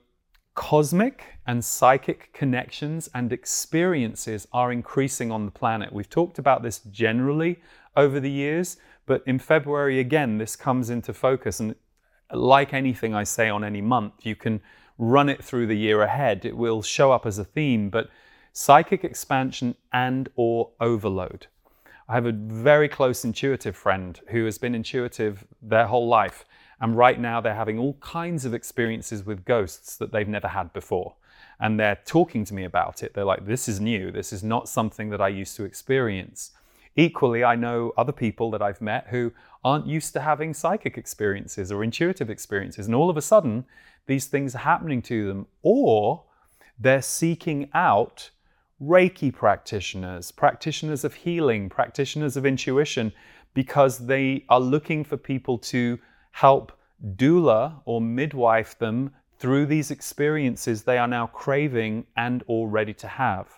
cosmic 0.54 1.24
and 1.46 1.64
psychic 1.64 2.32
connections 2.32 3.08
and 3.14 3.32
experiences 3.32 4.46
are 4.52 4.72
increasing 4.72 5.30
on 5.30 5.44
the 5.44 5.50
planet. 5.50 5.92
We've 5.92 6.08
talked 6.08 6.38
about 6.38 6.62
this 6.62 6.78
generally 6.90 7.60
over 7.96 8.20
the 8.20 8.30
years, 8.30 8.76
but 9.06 9.22
in 9.26 9.38
February 9.38 10.00
again 10.00 10.38
this 10.38 10.56
comes 10.56 10.90
into 10.90 11.12
focus 11.12 11.60
and 11.60 11.74
like 12.32 12.72
anything 12.72 13.14
I 13.14 13.24
say 13.24 13.48
on 13.48 13.64
any 13.64 13.82
month, 13.82 14.24
you 14.24 14.34
can 14.36 14.60
run 14.98 15.28
it 15.28 15.42
through 15.42 15.66
the 15.66 15.76
year 15.76 16.02
ahead. 16.02 16.44
It 16.44 16.56
will 16.56 16.82
show 16.82 17.12
up 17.12 17.26
as 17.26 17.38
a 17.38 17.44
theme, 17.44 17.90
but 17.90 18.08
psychic 18.52 19.04
expansion 19.04 19.74
and 19.92 20.28
or 20.36 20.70
overload. 20.80 21.46
I 22.08 22.14
have 22.14 22.26
a 22.26 22.32
very 22.32 22.88
close 22.88 23.24
intuitive 23.24 23.74
friend 23.74 24.20
who 24.28 24.44
has 24.44 24.58
been 24.58 24.74
intuitive 24.74 25.46
their 25.62 25.86
whole 25.86 26.06
life. 26.06 26.44
And 26.80 26.96
right 26.96 27.18
now 27.18 27.40
they're 27.40 27.54
having 27.54 27.78
all 27.78 27.94
kinds 27.94 28.44
of 28.44 28.52
experiences 28.52 29.24
with 29.24 29.44
ghosts 29.44 29.96
that 29.96 30.12
they've 30.12 30.28
never 30.28 30.48
had 30.48 30.72
before. 30.72 31.14
And 31.60 31.80
they're 31.80 31.98
talking 32.04 32.44
to 32.44 32.54
me 32.54 32.64
about 32.64 33.02
it. 33.02 33.14
They're 33.14 33.24
like, 33.24 33.46
this 33.46 33.68
is 33.68 33.80
new. 33.80 34.10
This 34.10 34.32
is 34.32 34.44
not 34.44 34.68
something 34.68 35.08
that 35.10 35.20
I 35.20 35.28
used 35.28 35.56
to 35.56 35.64
experience. 35.64 36.50
Equally, 36.96 37.42
I 37.42 37.56
know 37.56 37.92
other 37.96 38.12
people 38.12 38.50
that 38.50 38.62
I've 38.62 38.80
met 38.80 39.06
who 39.08 39.32
aren't 39.64 39.86
used 39.86 40.12
to 40.12 40.20
having 40.20 40.52
psychic 40.52 40.98
experiences 40.98 41.72
or 41.72 41.82
intuitive 41.82 42.28
experiences. 42.28 42.86
And 42.86 42.94
all 42.94 43.08
of 43.08 43.16
a 43.16 43.22
sudden, 43.22 43.64
these 44.06 44.26
things 44.26 44.54
are 44.54 44.58
happening 44.58 45.02
to 45.02 45.26
them, 45.26 45.46
or 45.62 46.24
they're 46.78 47.02
seeking 47.02 47.70
out 47.74 48.30
Reiki 48.80 49.32
practitioners, 49.32 50.30
practitioners 50.32 51.04
of 51.04 51.14
healing, 51.14 51.68
practitioners 51.68 52.36
of 52.36 52.44
intuition, 52.44 53.12
because 53.54 54.06
they 54.06 54.44
are 54.48 54.60
looking 54.60 55.04
for 55.04 55.16
people 55.16 55.58
to 55.58 55.98
help 56.32 56.72
doula 57.16 57.80
or 57.84 58.00
midwife 58.00 58.76
them 58.78 59.12
through 59.38 59.66
these 59.66 59.90
experiences 59.90 60.82
they 60.82 60.98
are 60.98 61.08
now 61.08 61.26
craving 61.26 62.06
and 62.16 62.42
or 62.46 62.68
ready 62.68 62.94
to 62.94 63.06
have. 63.06 63.48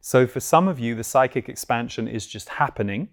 So 0.00 0.26
for 0.26 0.40
some 0.40 0.68
of 0.68 0.78
you, 0.78 0.94
the 0.94 1.04
psychic 1.04 1.48
expansion 1.48 2.06
is 2.08 2.26
just 2.26 2.48
happening. 2.48 3.08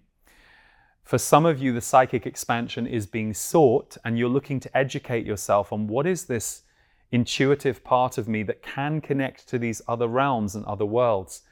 For 1.04 1.18
some 1.18 1.44
of 1.44 1.60
you, 1.60 1.72
the 1.72 1.80
psychic 1.80 2.26
expansion 2.26 2.86
is 2.86 3.06
being 3.06 3.34
sought, 3.34 3.96
and 4.04 4.18
you're 4.18 4.28
looking 4.28 4.60
to 4.60 4.76
educate 4.76 5.26
yourself 5.26 5.72
on 5.72 5.86
what 5.86 6.06
is 6.06 6.24
this 6.24 6.62
intuitive 7.10 7.84
part 7.84 8.16
of 8.18 8.28
me 8.28 8.42
that 8.44 8.62
can 8.62 9.00
connect 9.00 9.46
to 9.48 9.58
these 9.58 9.82
other 9.86 10.08
realms 10.08 10.54
and 10.54 10.64
other 10.64 10.86
worlds. 10.86 11.42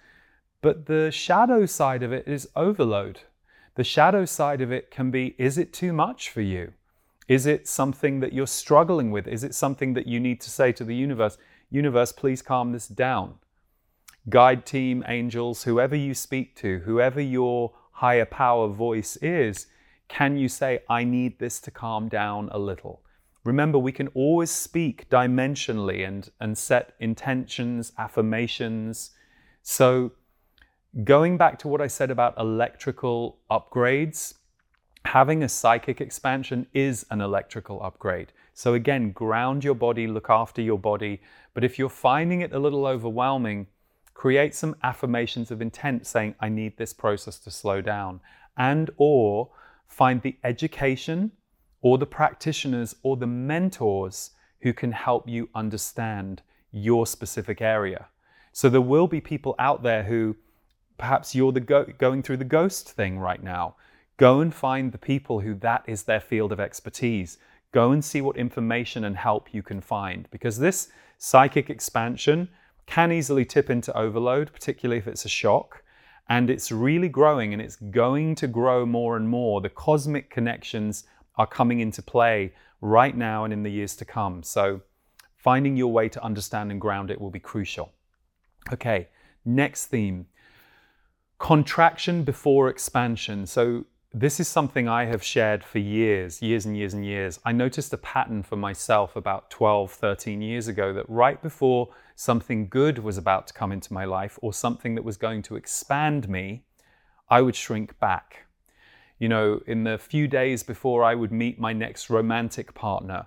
But 0.62 0.86
the 0.86 1.10
shadow 1.10 1.66
side 1.66 2.02
of 2.02 2.12
it 2.12 2.26
is 2.26 2.48
overload. 2.56 3.20
The 3.74 3.84
shadow 3.84 4.24
side 4.24 4.60
of 4.60 4.72
it 4.72 4.90
can 4.90 5.10
be 5.10 5.34
is 5.38 5.58
it 5.58 5.72
too 5.72 5.92
much 5.92 6.30
for 6.30 6.40
you? 6.40 6.72
Is 7.28 7.46
it 7.46 7.68
something 7.68 8.20
that 8.20 8.32
you're 8.32 8.46
struggling 8.46 9.10
with? 9.10 9.28
Is 9.28 9.44
it 9.44 9.54
something 9.54 9.94
that 9.94 10.06
you 10.06 10.18
need 10.18 10.40
to 10.40 10.50
say 10.50 10.72
to 10.72 10.84
the 10.84 10.96
universe, 10.96 11.38
universe, 11.70 12.12
please 12.12 12.42
calm 12.42 12.72
this 12.72 12.88
down? 12.88 13.34
Guide 14.28 14.66
team, 14.66 15.04
angels, 15.06 15.62
whoever 15.62 15.94
you 15.94 16.14
speak 16.14 16.56
to, 16.56 16.80
whoever 16.80 17.20
your 17.20 17.72
higher 18.00 18.24
power 18.24 18.66
voice 18.66 19.16
is, 19.16 19.66
can 20.08 20.38
you 20.38 20.48
say, 20.48 20.80
I 20.88 21.04
need 21.04 21.38
this 21.38 21.60
to 21.60 21.70
calm 21.70 22.08
down 22.08 22.48
a 22.50 22.58
little? 22.58 23.02
Remember, 23.44 23.78
we 23.78 23.92
can 23.92 24.08
always 24.08 24.50
speak 24.50 25.06
dimensionally 25.10 26.08
and, 26.08 26.30
and 26.40 26.56
set 26.56 26.94
intentions, 26.98 27.92
affirmations. 27.98 29.10
So, 29.62 30.12
going 31.04 31.36
back 31.36 31.58
to 31.58 31.68
what 31.68 31.82
I 31.82 31.88
said 31.88 32.10
about 32.10 32.38
electrical 32.38 33.38
upgrades, 33.50 34.32
having 35.04 35.42
a 35.42 35.48
psychic 35.48 36.00
expansion 36.00 36.66
is 36.72 37.04
an 37.10 37.20
electrical 37.20 37.82
upgrade. 37.82 38.32
So, 38.54 38.72
again, 38.72 39.12
ground 39.12 39.62
your 39.62 39.74
body, 39.74 40.06
look 40.06 40.30
after 40.30 40.62
your 40.62 40.78
body. 40.78 41.20
But 41.52 41.64
if 41.64 41.78
you're 41.78 41.90
finding 41.90 42.40
it 42.40 42.54
a 42.54 42.58
little 42.58 42.86
overwhelming, 42.86 43.66
create 44.20 44.54
some 44.54 44.76
affirmations 44.82 45.50
of 45.50 45.62
intent 45.62 46.06
saying, 46.06 46.34
I 46.40 46.50
need 46.50 46.76
this 46.76 46.92
process 46.92 47.38
to 47.38 47.50
slow 47.50 47.80
down. 47.80 48.20
And 48.58 48.90
or 48.98 49.48
find 49.88 50.20
the 50.20 50.36
education 50.44 51.32
or 51.80 51.96
the 51.96 52.04
practitioners 52.04 52.94
or 53.02 53.16
the 53.16 53.26
mentors 53.26 54.32
who 54.60 54.74
can 54.74 54.92
help 54.92 55.26
you 55.26 55.48
understand 55.54 56.42
your 56.70 57.06
specific 57.06 57.62
area. 57.62 58.08
So 58.52 58.68
there 58.68 58.82
will 58.82 59.06
be 59.06 59.22
people 59.22 59.54
out 59.58 59.82
there 59.82 60.02
who 60.02 60.36
perhaps 60.98 61.34
you're 61.34 61.52
the 61.52 61.60
go- 61.60 61.86
going 61.96 62.22
through 62.22 62.36
the 62.36 62.44
ghost 62.44 62.92
thing 62.92 63.18
right 63.18 63.42
now. 63.42 63.76
Go 64.18 64.42
and 64.42 64.52
find 64.52 64.92
the 64.92 64.98
people 64.98 65.40
who 65.40 65.54
that 65.54 65.82
is 65.86 66.02
their 66.02 66.20
field 66.20 66.52
of 66.52 66.60
expertise. 66.60 67.38
Go 67.72 67.92
and 67.92 68.04
see 68.04 68.20
what 68.20 68.36
information 68.36 69.04
and 69.04 69.16
help 69.16 69.54
you 69.54 69.62
can 69.62 69.80
find 69.80 70.28
because 70.30 70.58
this 70.58 70.88
psychic 71.16 71.70
expansion 71.70 72.50
can 72.90 73.12
easily 73.12 73.44
tip 73.44 73.70
into 73.70 73.96
overload, 73.96 74.52
particularly 74.52 74.98
if 74.98 75.06
it's 75.06 75.24
a 75.24 75.28
shock. 75.28 75.84
And 76.28 76.50
it's 76.50 76.72
really 76.72 77.08
growing 77.08 77.52
and 77.52 77.62
it's 77.62 77.76
going 77.76 78.34
to 78.36 78.48
grow 78.48 78.84
more 78.84 79.16
and 79.16 79.28
more. 79.28 79.60
The 79.60 79.68
cosmic 79.68 80.28
connections 80.28 81.04
are 81.36 81.46
coming 81.46 81.78
into 81.78 82.02
play 82.02 82.52
right 82.80 83.16
now 83.16 83.44
and 83.44 83.52
in 83.52 83.62
the 83.62 83.70
years 83.70 83.94
to 83.96 84.04
come. 84.04 84.42
So, 84.42 84.80
finding 85.36 85.76
your 85.76 85.92
way 85.92 86.08
to 86.08 86.22
understand 86.22 86.72
and 86.72 86.80
ground 86.80 87.12
it 87.12 87.20
will 87.20 87.30
be 87.30 87.38
crucial. 87.38 87.92
Okay, 88.72 89.08
next 89.44 89.86
theme 89.86 90.26
contraction 91.38 92.24
before 92.24 92.68
expansion. 92.68 93.46
So, 93.46 93.86
this 94.12 94.40
is 94.40 94.48
something 94.48 94.88
I 94.88 95.04
have 95.04 95.22
shared 95.22 95.62
for 95.62 95.78
years, 95.78 96.42
years 96.42 96.66
and 96.66 96.76
years 96.76 96.94
and 96.94 97.06
years. 97.06 97.38
I 97.44 97.52
noticed 97.52 97.92
a 97.92 97.98
pattern 97.98 98.42
for 98.42 98.56
myself 98.56 99.14
about 99.14 99.50
12, 99.50 99.92
13 99.92 100.42
years 100.42 100.66
ago 100.66 100.92
that 100.92 101.08
right 101.08 101.40
before 101.40 101.88
something 102.20 102.68
good 102.68 102.98
was 102.98 103.16
about 103.16 103.46
to 103.46 103.54
come 103.54 103.72
into 103.72 103.92
my 103.92 104.04
life 104.04 104.38
or 104.42 104.52
something 104.52 104.94
that 104.94 105.04
was 105.04 105.16
going 105.16 105.42
to 105.42 105.56
expand 105.56 106.28
me, 106.28 106.64
I 107.28 107.40
would 107.40 107.56
shrink 107.56 107.98
back 107.98 108.46
you 109.20 109.28
know, 109.28 109.60
in 109.66 109.84
the 109.84 109.98
few 109.98 110.26
days 110.26 110.62
before 110.62 111.04
I 111.04 111.14
would 111.14 111.30
meet 111.30 111.60
my 111.60 111.74
next 111.74 112.08
romantic 112.10 112.74
partner, 112.74 113.26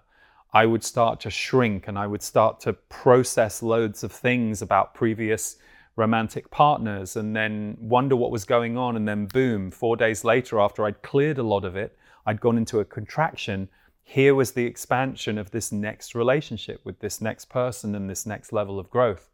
I 0.52 0.66
would 0.66 0.84
start 0.84 1.20
to 1.22 1.30
shrink 1.30 1.88
and 1.88 1.98
I 1.98 2.08
would 2.08 2.24
start 2.24 2.60
to 2.62 2.74
process 2.74 3.62
loads 3.62 4.04
of 4.04 4.12
things 4.12 4.62
about 4.62 4.96
previous 4.96 5.58
romantic 5.96 6.50
partners 6.50 7.16
and 7.16 7.36
then 7.36 7.78
wonder 7.80 8.16
what 8.16 8.32
was 8.32 8.44
going 8.44 8.76
on. 8.76 8.96
And 8.96 9.08
then, 9.08 9.28
boom, 9.28 9.70
four 9.70 9.96
days 9.96 10.24
later, 10.24 10.60
after 10.60 10.84
I'd 10.86 11.04
cleared 11.04 11.38
a 11.38 11.44
lot 11.44 11.64
of 11.64 11.76
it, 11.76 11.96
I'd 12.26 12.42
gone 12.42 12.58
into 12.58 12.80
a 12.80 12.86
contraction. 12.86 13.70
Here 14.04 14.36
was 14.36 14.52
the 14.52 14.66
expansion 14.66 15.38
of 15.38 15.52
this 15.52 15.72
next 15.72 16.14
relationship 16.14 16.82
with 16.84 17.00
this 17.00 17.22
next 17.22 17.46
person 17.46 17.96
and 17.96 18.10
this 18.10 18.26
next 18.26 18.54
level 18.54 18.80
of 18.80 18.90
growth. 18.90 19.30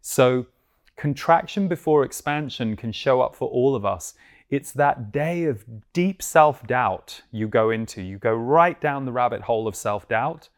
So, 0.00 0.46
contraction 0.96 1.68
before 1.68 2.04
expansion 2.04 2.76
can 2.76 2.92
show 2.92 3.20
up 3.20 3.36
for 3.36 3.48
all 3.48 3.76
of 3.76 3.84
us 3.84 4.14
it's 4.50 4.72
that 4.72 5.12
day 5.12 5.44
of 5.44 5.64
deep 5.92 6.22
self 6.22 6.66
doubt 6.66 7.22
you 7.30 7.48
go 7.48 7.70
into. 7.70 8.02
You 8.02 8.18
go 8.18 8.32
right 8.32 8.80
down 8.80 9.04
the 9.04 9.12
rabbit 9.12 9.42
hole 9.42 9.68
of 9.68 9.76
self 9.76 10.08
doubt. 10.08 10.48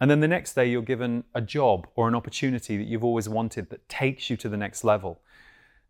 And 0.00 0.10
then 0.10 0.20
the 0.20 0.28
next 0.28 0.54
day, 0.54 0.66
you're 0.66 0.80
given 0.82 1.24
a 1.34 1.42
job 1.42 1.86
or 1.94 2.08
an 2.08 2.14
opportunity 2.14 2.78
that 2.78 2.86
you've 2.86 3.04
always 3.04 3.28
wanted 3.28 3.68
that 3.68 3.86
takes 3.88 4.30
you 4.30 4.36
to 4.38 4.48
the 4.48 4.56
next 4.56 4.82
level. 4.82 5.20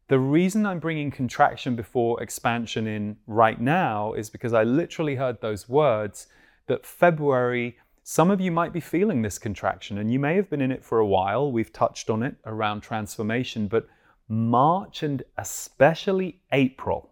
The 0.08 0.18
reason 0.18 0.66
I'm 0.66 0.80
bringing 0.80 1.12
contraction 1.12 1.76
before 1.76 2.20
expansion 2.20 2.88
in 2.88 3.18
right 3.28 3.60
now 3.60 4.14
is 4.14 4.28
because 4.28 4.52
I 4.52 4.64
literally 4.64 5.14
heard 5.14 5.40
those 5.40 5.68
words 5.68 6.26
that 6.70 6.86
February, 6.86 7.76
some 8.02 8.30
of 8.30 8.40
you 8.40 8.50
might 8.50 8.72
be 8.72 8.80
feeling 8.80 9.22
this 9.22 9.38
contraction 9.38 9.98
and 9.98 10.12
you 10.12 10.18
may 10.18 10.34
have 10.36 10.48
been 10.48 10.60
in 10.60 10.72
it 10.72 10.84
for 10.84 10.98
a 10.98 11.06
while. 11.06 11.52
We've 11.52 11.72
touched 11.72 12.08
on 12.08 12.22
it 12.22 12.36
around 12.46 12.80
transformation, 12.80 13.68
but 13.68 13.86
March 14.28 15.02
and 15.02 15.22
especially 15.36 16.40
April 16.52 17.10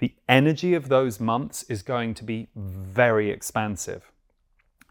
the 0.00 0.14
energy 0.30 0.72
of 0.72 0.88
those 0.88 1.20
months 1.20 1.62
is 1.64 1.82
going 1.82 2.14
to 2.14 2.24
be 2.24 2.48
very 2.56 3.30
expansive. 3.30 4.10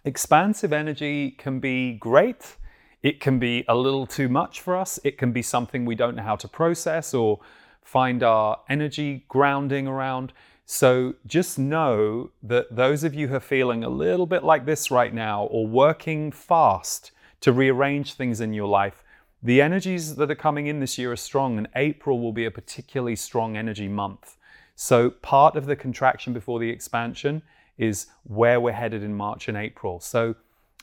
Expansive 0.05 0.71
energy 0.71 1.31
can 1.31 1.59
be 1.59 1.93
great. 1.93 2.57
It 3.01 3.19
can 3.19 3.39
be 3.39 3.65
a 3.67 3.75
little 3.75 4.05
too 4.05 4.29
much 4.29 4.61
for 4.61 4.77
us. 4.77 4.99
It 5.03 5.17
can 5.17 5.31
be 5.31 5.41
something 5.41 5.83
we 5.83 5.95
don't 5.95 6.15
know 6.15 6.23
how 6.23 6.35
to 6.35 6.47
process 6.47 7.15
or 7.15 7.39
find 7.81 8.21
our 8.21 8.59
energy 8.69 9.25
grounding 9.27 9.87
around. 9.87 10.31
So 10.71 11.15
just 11.25 11.57
know 11.57 12.29
that 12.43 12.75
those 12.75 13.03
of 13.03 13.15
you 13.15 13.29
who 13.29 13.37
are 13.37 13.39
feeling 13.39 13.83
a 13.83 13.89
little 13.89 14.27
bit 14.27 14.43
like 14.43 14.67
this 14.67 14.91
right 14.91 15.11
now 15.11 15.45
or 15.45 15.65
working 15.65 16.31
fast 16.31 17.09
to 17.41 17.51
rearrange 17.51 18.13
things 18.13 18.39
in 18.39 18.53
your 18.53 18.67
life, 18.67 19.03
the 19.41 19.63
energies 19.63 20.13
that 20.17 20.29
are 20.29 20.35
coming 20.35 20.67
in 20.67 20.79
this 20.79 20.95
year 20.99 21.11
are 21.11 21.15
strong, 21.15 21.57
and 21.57 21.67
April 21.75 22.19
will 22.19 22.33
be 22.33 22.45
a 22.45 22.51
particularly 22.51 23.15
strong 23.15 23.57
energy 23.57 23.87
month. 23.87 24.37
So, 24.75 25.09
part 25.09 25.55
of 25.55 25.65
the 25.65 25.75
contraction 25.75 26.33
before 26.33 26.59
the 26.59 26.69
expansion 26.69 27.41
is 27.79 28.05
where 28.23 28.61
we're 28.61 28.73
headed 28.73 29.01
in 29.01 29.15
March 29.15 29.47
and 29.47 29.57
April. 29.57 29.99
So, 29.99 30.35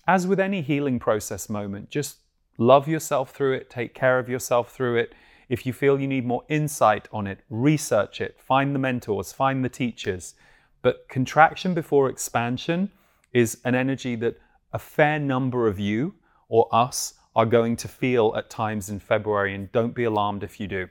as 0.09 0.27
with 0.27 0.40
any 0.40 0.62
healing 0.62 0.99
process 0.99 1.49
moment, 1.49 1.90
just 1.90 2.16
love 2.59 2.88
yourself 2.88 3.31
through 3.31 3.53
it, 3.53 3.70
take 3.70 3.94
care 3.94 4.18
of 4.18 4.29
yourself 4.29 4.75
through 4.75 4.96
it. 4.96 5.14
If 5.48 5.64
you 5.64 5.72
feel 5.72 6.00
you 6.00 6.09
need 6.09 6.26
more 6.26 6.44
insight 6.48 7.09
on 7.12 7.26
it, 7.26 7.40
research 7.48 8.20
it, 8.20 8.40
find 8.40 8.74
the 8.74 8.78
mentors, 8.78 9.32
find 9.32 9.64
the 9.64 9.68
teachers. 9.68 10.35
But 10.82 11.09
contraction 11.09 11.74
before 11.74 12.09
expansion 12.09 12.90
is 13.32 13.59
an 13.64 13.74
energy 13.74 14.16
that 14.16 14.38
a 14.72 14.78
fair 14.78 15.18
number 15.18 15.68
of 15.68 15.78
you 15.78 16.14
or 16.48 16.68
us 16.72 17.14
are 17.35 17.46
going 17.46 17.76
to 17.76 17.88
feel 17.88 18.35
at 18.37 18.50
times 18.50 18.88
in 18.88 18.98
February, 18.98 19.54
and 19.54 19.70
don't 19.70 19.94
be 19.94 20.04
alarmed 20.04 20.42
if 20.42 20.59
you 20.59 20.66
do. 20.66 20.88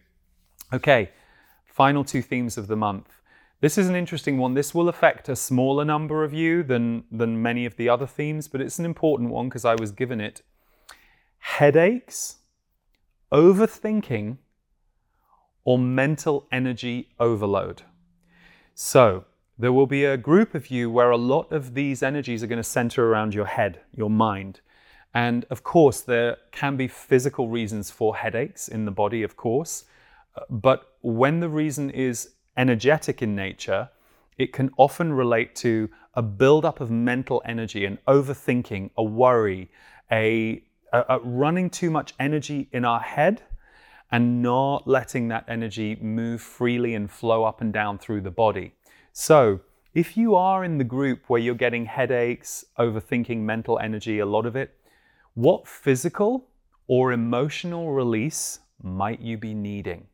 Okay, 0.72 1.10
final 1.66 2.04
two 2.04 2.22
themes 2.22 2.58
of 2.58 2.68
the 2.68 2.76
month. 2.76 3.22
This 3.62 3.78
is 3.78 3.90
an 3.90 3.96
interesting 3.96 4.38
one. 4.38 4.54
This 4.54 4.76
will 4.76 4.88
affect 4.88 5.28
a 5.28 5.36
smaller 5.36 5.84
number 5.84 6.24
of 6.24 6.34
you 6.34 6.62
than, 6.62 7.06
than 7.12 7.42
many 7.42 7.66
of 7.66 7.78
the 7.78 7.90
other 7.90 8.06
themes, 8.06 8.48
but 8.48 8.62
it's 8.62 8.78
an 8.78 8.86
important 8.86 9.32
one 9.32 9.50
because 9.50 9.66
I 9.66 9.76
was 9.76 9.92
given 9.92 10.22
it. 10.22 10.44
Headaches, 11.40 12.38
overthinking, 13.32 14.38
or 15.66 15.78
mental 15.78 16.48
energy 16.52 17.10
overload. 17.20 17.82
So, 18.74 19.26
there 19.58 19.72
will 19.72 19.88
be 19.88 20.04
a 20.04 20.18
group 20.18 20.54
of 20.54 20.70
you 20.70 20.90
where 20.90 21.12
a 21.12 21.18
lot 21.18 21.52
of 21.52 21.74
these 21.74 22.04
energies 22.04 22.44
are 22.44 22.48
going 22.48 22.58
to 22.58 22.64
center 22.64 23.10
around 23.10 23.34
your 23.34 23.46
head, 23.46 23.82
your 23.94 24.10
mind. 24.10 24.60
And 25.14 25.46
of 25.50 25.64
course, 25.64 26.02
there 26.02 26.38
can 26.52 26.76
be 26.76 26.90
physical 26.90 27.48
reasons 27.48 27.90
for 27.90 28.18
headaches 28.18 28.68
in 28.68 28.84
the 28.84 28.92
body, 28.92 29.24
of 29.24 29.38
course. 29.38 29.86
Uh, 30.36 30.42
but 30.50 30.96
when 31.02 31.40
the 31.40 31.48
reason 31.48 31.90
is 31.90 32.32
energetic 32.58 33.22
in 33.22 33.34
nature, 33.34 33.90
it 34.38 34.52
can 34.52 34.70
often 34.78 35.14
relate 35.14 35.56
to 35.56 35.90
a 36.16 36.22
buildup 36.22 36.82
of 36.82 36.92
mental 36.92 37.42
energy, 37.46 37.86
an 37.86 37.98
overthinking, 38.08 38.90
a 38.98 39.04
worry, 39.04 39.72
a, 40.12 40.62
a, 40.92 41.06
a 41.10 41.20
running 41.20 41.70
too 41.70 41.90
much 41.90 42.14
energy 42.20 42.68
in 42.74 42.84
our 42.84 43.00
head. 43.00 43.42
And 44.16 44.42
not 44.42 44.88
letting 44.88 45.28
that 45.28 45.44
energy 45.50 45.98
move 46.00 46.42
freely 46.42 46.96
and 46.96 47.12
flow 47.12 47.44
up 47.44 47.60
and 47.60 47.74
down 47.74 47.98
through 47.98 48.22
the 48.22 48.32
body. 48.32 48.74
So, 49.12 49.60
if 49.94 50.16
you 50.16 50.36
are 50.36 50.64
in 50.64 50.78
the 50.78 50.86
group 50.86 51.24
where 51.28 51.42
you're 51.42 51.54
getting 51.54 51.86
headaches, 51.86 52.64
overthinking 52.80 53.40
mental 53.40 53.78
energy, 53.78 54.20
a 54.20 54.26
lot 54.26 54.46
of 54.46 54.56
it, 54.56 54.74
what 55.34 55.68
physical 55.68 56.48
or 56.88 57.12
emotional 57.12 57.92
release 57.92 58.60
might 58.82 59.20
you 59.20 59.38
be 59.38 59.54
needing? 59.54 60.08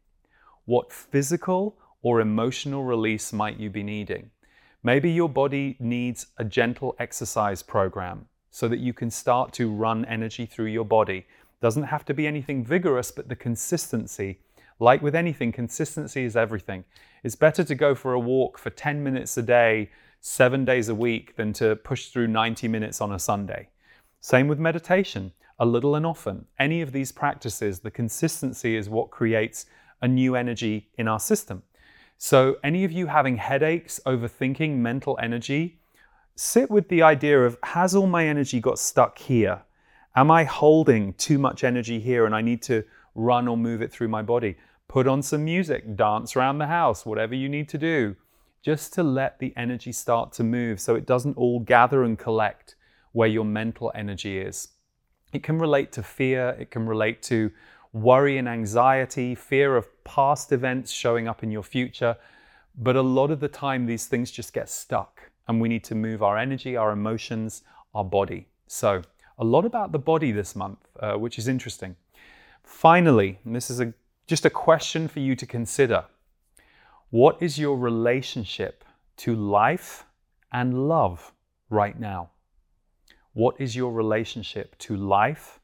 What 0.65 0.91
physical 0.91 1.77
or 2.01 2.21
emotional 2.21 2.83
release 2.83 3.31
might 3.31 3.59
you 3.59 3.69
be 3.69 3.83
needing? 3.83 4.31
Maybe 4.81 5.11
your 5.11 5.29
body 5.29 5.77
needs 5.79 6.25
a 6.39 6.43
gentle 6.43 6.95
exercise 6.97 7.61
program 7.61 8.25
so 8.49 8.67
that 8.67 8.79
you 8.79 8.93
can 8.93 9.11
start 9.11 9.53
to 9.53 9.71
run 9.71 10.05
energy 10.05 10.47
through 10.47 10.71
your 10.77 10.85
body. 10.85 11.27
Doesn't 11.61 11.83
have 11.83 12.03
to 12.05 12.13
be 12.13 12.25
anything 12.25 12.65
vigorous, 12.65 13.11
but 13.11 13.29
the 13.29 13.35
consistency. 13.35 14.39
Like 14.79 15.03
with 15.03 15.15
anything, 15.15 15.51
consistency 15.51 16.25
is 16.25 16.35
everything. 16.35 16.83
It's 17.23 17.35
better 17.35 17.63
to 17.63 17.75
go 17.75 17.93
for 17.93 18.13
a 18.13 18.19
walk 18.19 18.57
for 18.57 18.71
10 18.71 19.03
minutes 19.03 19.37
a 19.37 19.43
day, 19.43 19.91
seven 20.21 20.65
days 20.65 20.89
a 20.89 20.95
week, 20.95 21.35
than 21.35 21.53
to 21.53 21.75
push 21.75 22.07
through 22.07 22.27
90 22.27 22.67
minutes 22.67 22.99
on 22.99 23.11
a 23.11 23.19
Sunday. 23.19 23.69
Same 24.19 24.47
with 24.47 24.57
meditation, 24.57 25.33
a 25.59 25.65
little 25.65 25.95
and 25.95 26.05
often. 26.05 26.45
Any 26.57 26.81
of 26.81 26.91
these 26.91 27.11
practices, 27.11 27.79
the 27.79 27.91
consistency 27.91 28.75
is 28.75 28.89
what 28.89 29.11
creates 29.11 29.67
a 30.01 30.07
new 30.07 30.35
energy 30.35 30.89
in 30.97 31.07
our 31.07 31.19
system. 31.19 31.61
So, 32.17 32.57
any 32.63 32.83
of 32.83 32.91
you 32.91 33.07
having 33.07 33.37
headaches, 33.37 33.99
overthinking, 34.05 34.77
mental 34.77 35.17
energy, 35.21 35.79
sit 36.35 36.71
with 36.71 36.87
the 36.89 37.03
idea 37.03 37.43
of 37.43 37.57
has 37.63 37.93
all 37.93 38.07
my 38.07 38.27
energy 38.27 38.59
got 38.59 38.79
stuck 38.79 39.19
here? 39.19 39.61
Am 40.13 40.29
I 40.29 40.43
holding 40.43 41.13
too 41.13 41.37
much 41.37 41.63
energy 41.63 41.97
here 42.01 42.25
and 42.25 42.35
I 42.35 42.41
need 42.41 42.61
to 42.63 42.83
run 43.15 43.47
or 43.47 43.55
move 43.55 43.81
it 43.81 43.93
through 43.93 44.09
my 44.09 44.21
body? 44.21 44.57
Put 44.89 45.07
on 45.07 45.21
some 45.21 45.45
music, 45.45 45.95
dance 45.95 46.35
around 46.35 46.57
the 46.57 46.67
house, 46.67 47.05
whatever 47.05 47.33
you 47.33 47.47
need 47.47 47.69
to 47.69 47.77
do, 47.77 48.17
just 48.61 48.93
to 48.95 49.03
let 49.03 49.39
the 49.39 49.53
energy 49.55 49.93
start 49.93 50.33
to 50.33 50.43
move 50.43 50.81
so 50.81 50.95
it 50.95 51.05
doesn't 51.05 51.37
all 51.37 51.61
gather 51.61 52.03
and 52.03 52.19
collect 52.19 52.75
where 53.13 53.29
your 53.29 53.45
mental 53.45 53.89
energy 53.95 54.37
is. 54.37 54.67
It 55.31 55.43
can 55.43 55.59
relate 55.59 55.93
to 55.93 56.03
fear, 56.03 56.57
it 56.59 56.71
can 56.71 56.87
relate 56.87 57.21
to 57.23 57.51
worry 57.93 58.37
and 58.37 58.49
anxiety, 58.49 59.33
fear 59.33 59.77
of 59.77 59.87
past 60.03 60.51
events 60.51 60.91
showing 60.91 61.29
up 61.29 61.41
in 61.41 61.51
your 61.51 61.63
future. 61.63 62.17
But 62.77 62.97
a 62.97 63.01
lot 63.01 63.31
of 63.31 63.39
the 63.39 63.47
time, 63.47 63.85
these 63.85 64.07
things 64.07 64.29
just 64.29 64.51
get 64.51 64.69
stuck, 64.69 65.31
and 65.47 65.61
we 65.61 65.69
need 65.69 65.85
to 65.85 65.95
move 65.95 66.21
our 66.21 66.37
energy, 66.37 66.75
our 66.75 66.91
emotions, 66.91 67.63
our 67.93 68.03
body. 68.03 68.49
So, 68.67 69.03
a 69.41 69.43
lot 69.43 69.65
about 69.65 69.91
the 69.91 69.99
body 69.99 70.31
this 70.31 70.55
month, 70.55 70.79
uh, 70.99 71.13
which 71.13 71.37
is 71.37 71.47
interesting. 71.47 71.95
Finally, 72.63 73.39
this 73.45 73.69
is 73.69 73.81
a, 73.81 73.93
just 74.27 74.45
a 74.45 74.49
question 74.49 75.07
for 75.07 75.19
you 75.19 75.35
to 75.35 75.45
consider. 75.45 76.05
What 77.09 77.41
is 77.41 77.57
your 77.57 77.77
relationship 77.77 78.85
to 79.17 79.35
life 79.35 80.05
and 80.53 80.87
love 80.87 81.33
right 81.69 81.99
now? 81.99 82.29
What 83.33 83.59
is 83.59 83.75
your 83.75 83.91
relationship 83.91 84.77
to 84.79 84.95
life 84.95 85.59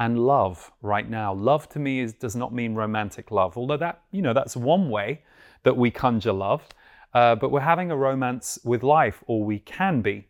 and 0.00 0.18
love 0.18 0.72
right 0.80 1.08
now. 1.08 1.34
Love 1.34 1.68
to 1.68 1.78
me 1.78 2.00
is, 2.00 2.14
does 2.14 2.34
not 2.34 2.54
mean 2.54 2.74
romantic 2.74 3.30
love, 3.30 3.56
although 3.58 3.76
that, 3.76 4.02
you 4.10 4.22
know, 4.22 4.32
that's 4.32 4.56
one 4.56 4.88
way 4.88 5.22
that 5.62 5.76
we 5.76 5.90
conjure 5.90 6.32
love. 6.32 6.66
Uh, 7.12 7.34
but 7.34 7.50
we're 7.50 7.60
having 7.60 7.90
a 7.90 7.96
romance 7.96 8.58
with 8.64 8.82
life, 8.82 9.22
or 9.26 9.44
we 9.44 9.58
can 9.58 10.00
be. 10.00 10.26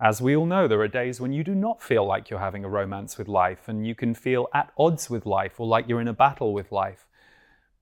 As 0.00 0.20
we 0.20 0.34
all 0.34 0.46
know, 0.46 0.66
there 0.66 0.80
are 0.80 0.88
days 0.88 1.20
when 1.20 1.32
you 1.32 1.44
do 1.44 1.54
not 1.54 1.82
feel 1.82 2.04
like 2.04 2.28
you're 2.28 2.40
having 2.40 2.64
a 2.64 2.68
romance 2.68 3.16
with 3.16 3.28
life, 3.28 3.68
and 3.68 3.86
you 3.86 3.94
can 3.94 4.14
feel 4.14 4.48
at 4.52 4.72
odds 4.76 5.08
with 5.08 5.24
life 5.24 5.60
or 5.60 5.66
like 5.66 5.88
you're 5.88 6.00
in 6.00 6.08
a 6.08 6.12
battle 6.12 6.52
with 6.52 6.72
life. 6.72 7.06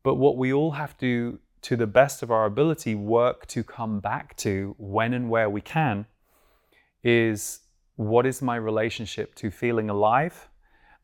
But 0.03 0.17
what 0.17 0.37
we 0.37 0.53
all 0.53 0.73
have 0.73 0.97
to, 0.99 1.39
to 1.63 1.77
the 1.77 1.87
best 1.87 2.23
of 2.23 2.31
our 2.31 2.45
ability, 2.45 2.95
work 2.95 3.47
to 3.47 3.65
come 3.65 4.01
back 4.01 4.37
to 4.39 4.75
when 4.79 5.15
and 5.15 5.31
where 5.31 5.49
we 5.49 5.61
can 5.61 6.07
is 7.03 7.61
what 7.97 8.27
is 8.27 8.43
my 8.43 8.57
relationship 8.57 9.35
to 9.37 9.51
feeling 9.51 9.89
alive 9.89 10.49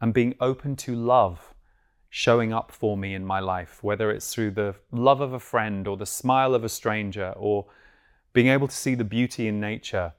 and 0.01 0.13
being 0.13 0.35
open 0.41 0.77
to 0.77 0.95
love 0.95 1.55
showing 2.11 2.53
up 2.53 2.73
for 2.73 2.97
me 2.97 3.15
in 3.15 3.25
my 3.25 3.41
life, 3.41 3.83
whether 3.83 4.11
it's 4.11 4.33
through 4.33 4.51
the 4.51 4.75
love 4.91 5.21
of 5.21 5.33
a 5.33 5.41
friend 5.41 5.87
or 5.87 5.97
the 5.97 6.07
smile 6.07 6.55
of 6.55 6.65
a 6.65 6.69
stranger 6.69 7.35
or 7.37 7.67
being 8.33 8.49
able 8.49 8.67
to 8.69 8.75
see 8.75 8.95
the 8.95 9.05
beauty 9.05 9.47
in 9.47 9.61
nature. 9.61 10.13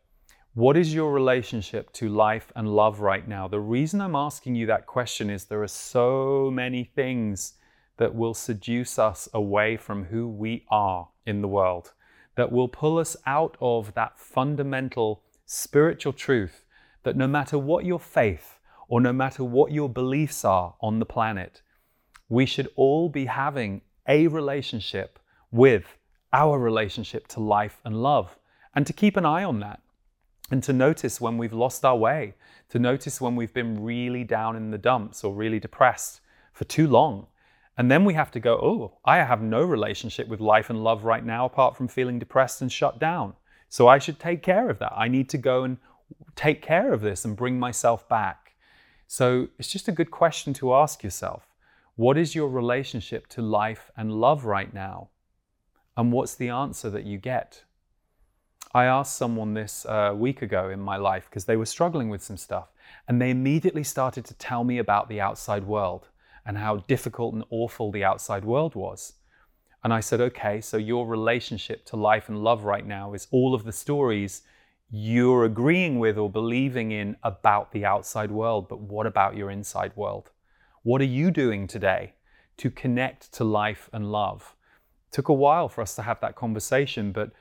What 0.59 0.75
is 0.75 0.93
your 0.93 1.13
relationship 1.13 1.93
to 1.93 2.09
life 2.09 2.51
and 2.53 2.67
love 2.67 2.99
right 2.99 3.25
now? 3.25 3.47
The 3.47 3.61
reason 3.61 4.01
I'm 4.01 4.13
asking 4.13 4.55
you 4.55 4.65
that 4.65 4.87
question 4.87 5.29
is 5.29 5.45
there 5.45 5.63
are 5.63 5.69
so 5.69 6.51
many 6.51 6.83
things 6.83 7.53
that 7.95 8.13
will 8.13 8.33
seduce 8.33 8.99
us 8.99 9.29
away 9.33 9.77
from 9.77 10.03
who 10.03 10.27
we 10.27 10.65
are 10.69 11.07
in 11.25 11.39
the 11.41 11.47
world, 11.47 11.93
that 12.35 12.51
will 12.51 12.67
pull 12.67 12.97
us 12.97 13.15
out 13.25 13.55
of 13.61 13.93
that 13.93 14.19
fundamental 14.19 15.23
spiritual 15.45 16.11
truth 16.11 16.65
that 17.03 17.15
no 17.15 17.25
matter 17.25 17.57
what 17.57 17.85
your 17.85 17.97
faith, 17.97 18.59
or 18.89 18.99
no 18.99 19.13
matter 19.13 19.45
what 19.45 19.71
your 19.71 19.87
beliefs 19.87 20.43
are 20.43 20.75
on 20.81 20.99
the 20.99 21.05
planet, 21.05 21.61
we 22.27 22.45
should 22.45 22.67
all 22.75 23.07
be 23.07 23.27
having 23.27 23.79
a 24.09 24.27
relationship 24.27 25.19
with 25.51 25.95
our 26.33 26.59
relationship 26.59 27.29
to 27.29 27.39
life 27.39 27.79
and 27.85 28.03
love, 28.03 28.37
and 28.75 28.85
to 28.85 28.91
keep 28.91 29.15
an 29.15 29.25
eye 29.25 29.45
on 29.45 29.61
that, 29.61 29.79
and 30.51 30.63
to 30.63 30.73
notice 30.73 31.21
when 31.21 31.37
we've 31.37 31.53
lost 31.53 31.85
our 31.85 31.95
way, 31.95 32.35
to 32.69 32.79
notice 32.79 33.21
when 33.21 33.35
we've 33.35 33.53
been 33.53 33.83
really 33.83 34.23
down 34.23 34.55
in 34.55 34.71
the 34.71 34.77
dumps 34.77 35.23
or 35.23 35.33
really 35.33 35.59
depressed 35.59 36.21
for 36.53 36.65
too 36.65 36.87
long. 36.87 37.27
And 37.77 37.89
then 37.89 38.03
we 38.03 38.13
have 38.15 38.31
to 38.31 38.39
go, 38.39 38.55
oh, 38.55 38.97
I 39.05 39.17
have 39.17 39.41
no 39.41 39.61
relationship 39.61 40.27
with 40.27 40.41
life 40.41 40.69
and 40.69 40.83
love 40.83 41.05
right 41.05 41.23
now 41.23 41.45
apart 41.45 41.77
from 41.77 41.87
feeling 41.87 42.19
depressed 42.19 42.61
and 42.61 42.71
shut 42.71 42.99
down. 42.99 43.33
So 43.69 43.87
I 43.87 43.99
should 43.99 44.19
take 44.19 44.43
care 44.43 44.69
of 44.69 44.79
that. 44.79 44.93
I 44.95 45.07
need 45.07 45.29
to 45.29 45.37
go 45.37 45.63
and 45.63 45.77
take 46.35 46.61
care 46.61 46.91
of 46.91 47.01
this 47.01 47.23
and 47.23 47.37
bring 47.37 47.59
myself 47.59 48.09
back. 48.09 48.55
So 49.07 49.47
it's 49.57 49.71
just 49.71 49.87
a 49.87 49.93
good 49.93 50.11
question 50.11 50.53
to 50.55 50.73
ask 50.73 51.03
yourself. 51.03 51.47
What 51.95 52.17
is 52.17 52.35
your 52.35 52.49
relationship 52.49 53.27
to 53.27 53.41
life 53.41 53.91
and 53.95 54.11
love 54.11 54.45
right 54.45 54.73
now? 54.73 55.09
And 55.95 56.11
what's 56.11 56.35
the 56.35 56.49
answer 56.49 56.89
that 56.89 57.05
you 57.05 57.17
get? 57.17 57.63
I 58.71 58.85
asked 58.85 59.17
someone 59.17 59.55
this 59.55 59.83
a 59.89 60.13
week 60.13 60.43
ago 60.43 60.69
in 60.69 60.79
my 60.79 60.95
life 60.95 61.27
because 61.27 61.45
they 61.45 61.57
were 61.57 61.65
struggling 61.65 62.07
with 62.07 62.21
some 62.21 62.37
stuff, 62.37 62.67
and 63.07 63.19
they 63.19 63.31
immediately 63.31 63.83
started 63.83 64.25
to 64.25 64.35
tell 64.35 64.63
me 64.63 64.77
about 64.77 65.09
the 65.09 65.19
outside 65.19 65.63
world 65.63 66.09
and 66.45 66.55
how 66.55 66.77
difficult 66.77 67.33
and 67.33 67.43
awful 67.49 67.91
the 67.91 68.03
outside 68.03 68.45
world 68.45 68.75
was. 68.75 69.13
And 69.83 69.91
I 69.91 70.01
said, 70.01 70.21
okay, 70.21 70.61
so 70.61 70.77
your 70.77 71.07
relationship 71.07 71.83
to 71.85 71.95
life 71.95 72.29
and 72.29 72.43
love 72.43 72.63
right 72.63 72.85
now 72.85 73.13
is 73.13 73.27
all 73.31 73.55
of 73.55 73.63
the 73.63 73.71
stories 73.71 74.43
you're 74.91 75.45
agreeing 75.45 75.97
with 75.97 76.17
or 76.17 76.29
believing 76.29 76.91
in 76.91 77.15
about 77.23 77.71
the 77.71 77.85
outside 77.85 78.29
world, 78.29 78.67
but 78.69 78.81
what 78.81 79.07
about 79.07 79.35
your 79.35 79.49
inside 79.49 79.93
world? 79.95 80.29
What 80.83 81.01
are 81.01 81.05
you 81.05 81.31
doing 81.31 81.65
today 81.65 82.13
to 82.57 82.69
connect 82.69 83.31
to 83.33 83.43
life 83.43 83.89
and 83.93 84.11
love? 84.11 84.55
Took 85.11 85.29
a 85.29 85.33
while 85.33 85.69
for 85.69 85.81
us 85.81 85.95
to 85.95 86.03
have 86.03 86.19
that 86.21 86.35
conversation, 86.35 87.11
but 87.11 87.31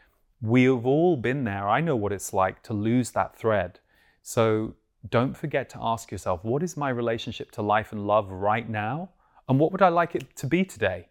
we've 0.40 0.86
all 0.86 1.16
been 1.16 1.44
there. 1.44 1.68
I 1.68 1.80
know 1.80 1.96
what 1.96 2.12
it's 2.12 2.32
like 2.32 2.62
to 2.64 2.72
lose 2.72 3.10
that 3.10 3.36
thread. 3.36 3.80
So 4.22 4.74
don't 5.08 5.36
forget 5.36 5.68
to 5.70 5.78
ask 5.80 6.10
yourself 6.10 6.44
what 6.44 6.62
is 6.62 6.76
my 6.76 6.90
relationship 6.90 7.50
to 7.52 7.62
life 7.62 7.92
and 7.92 8.06
love 8.06 8.30
right 8.30 8.68
now? 8.68 9.10
And 9.48 9.58
what 9.58 9.72
would 9.72 9.82
I 9.82 9.88
like 9.88 10.14
it 10.14 10.36
to 10.36 10.46
be 10.46 10.64
today? 10.64 11.08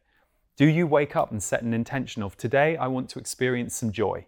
Do 0.55 0.65
you 0.65 0.87
wake 0.87 1.15
up 1.15 1.31
and 1.31 1.41
set 1.41 1.61
an 1.61 1.73
intention 1.73 2.23
of 2.23 2.37
today, 2.37 2.77
I 2.77 2.87
want 2.87 3.09
to 3.09 3.19
experience 3.19 3.75
some 3.75 3.91
joy? 3.91 4.25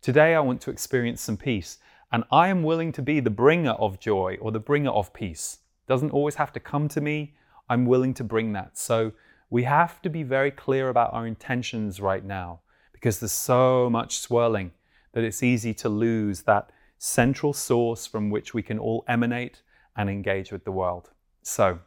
Today, 0.00 0.34
I 0.34 0.40
want 0.40 0.60
to 0.62 0.70
experience 0.70 1.20
some 1.20 1.36
peace, 1.36 1.78
and 2.12 2.24
I 2.30 2.48
am 2.48 2.62
willing 2.62 2.92
to 2.92 3.02
be 3.02 3.20
the 3.20 3.30
bringer 3.30 3.72
of 3.72 3.98
joy 3.98 4.38
or 4.40 4.52
the 4.52 4.60
bringer 4.60 4.90
of 4.90 5.12
peace. 5.12 5.58
Doesn't 5.88 6.10
always 6.10 6.36
have 6.36 6.52
to 6.52 6.60
come 6.60 6.88
to 6.88 7.00
me. 7.00 7.34
I'm 7.68 7.84
willing 7.84 8.14
to 8.14 8.24
bring 8.24 8.52
that. 8.52 8.78
So 8.78 9.12
we 9.50 9.64
have 9.64 10.00
to 10.02 10.10
be 10.10 10.22
very 10.22 10.50
clear 10.50 10.88
about 10.88 11.12
our 11.12 11.26
intentions 11.26 12.00
right 12.00 12.24
now 12.24 12.60
because 12.98 13.20
there's 13.20 13.30
so 13.30 13.88
much 13.88 14.18
swirling 14.18 14.72
that 15.12 15.22
it's 15.22 15.40
easy 15.40 15.72
to 15.72 15.88
lose 15.88 16.42
that 16.42 16.70
central 16.98 17.52
source 17.52 18.08
from 18.08 18.28
which 18.28 18.54
we 18.54 18.60
can 18.60 18.76
all 18.76 19.04
emanate 19.06 19.62
and 19.96 20.10
engage 20.10 20.50
with 20.50 20.64
the 20.64 20.72
world. 20.72 21.10
So 21.42 21.78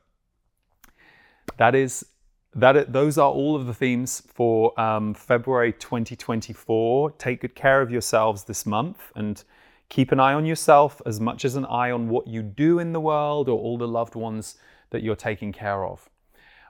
that 1.57 1.75
is 1.75 2.05
that 2.53 2.93
those 2.93 3.17
are 3.17 3.29
all 3.29 3.57
of 3.57 3.65
the 3.65 3.73
themes 3.73 4.23
for 4.33 4.77
um, 4.79 5.13
February 5.13 5.73
2024. 5.73 7.11
Take 7.11 7.41
good 7.41 7.55
care 7.55 7.81
of 7.81 7.91
yourselves 7.91 8.45
this 8.45 8.65
month 8.65 9.11
and 9.15 9.43
keep 9.89 10.13
an 10.13 10.19
eye 10.19 10.33
on 10.33 10.45
yourself 10.45 11.01
as 11.05 11.19
much 11.19 11.43
as 11.43 11.55
an 11.55 11.65
eye 11.65 11.91
on 11.91 12.07
what 12.07 12.27
you 12.27 12.41
do 12.41 12.79
in 12.79 12.93
the 12.93 12.99
world 13.01 13.49
or 13.49 13.59
all 13.59 13.77
the 13.77 13.87
loved 13.87 14.15
ones 14.15 14.55
that 14.91 15.03
you're 15.03 15.15
taking 15.15 15.51
care 15.51 15.85
of. 15.85 16.09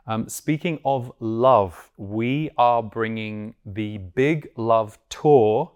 Um, 0.08 0.28
speaking 0.28 0.80
of 0.84 1.12
love, 1.20 1.92
we 1.96 2.50
are 2.58 2.82
bringing 2.82 3.54
the 3.66 4.00
Big 4.00 4.50
Love 4.58 4.98
Tour 5.10 5.72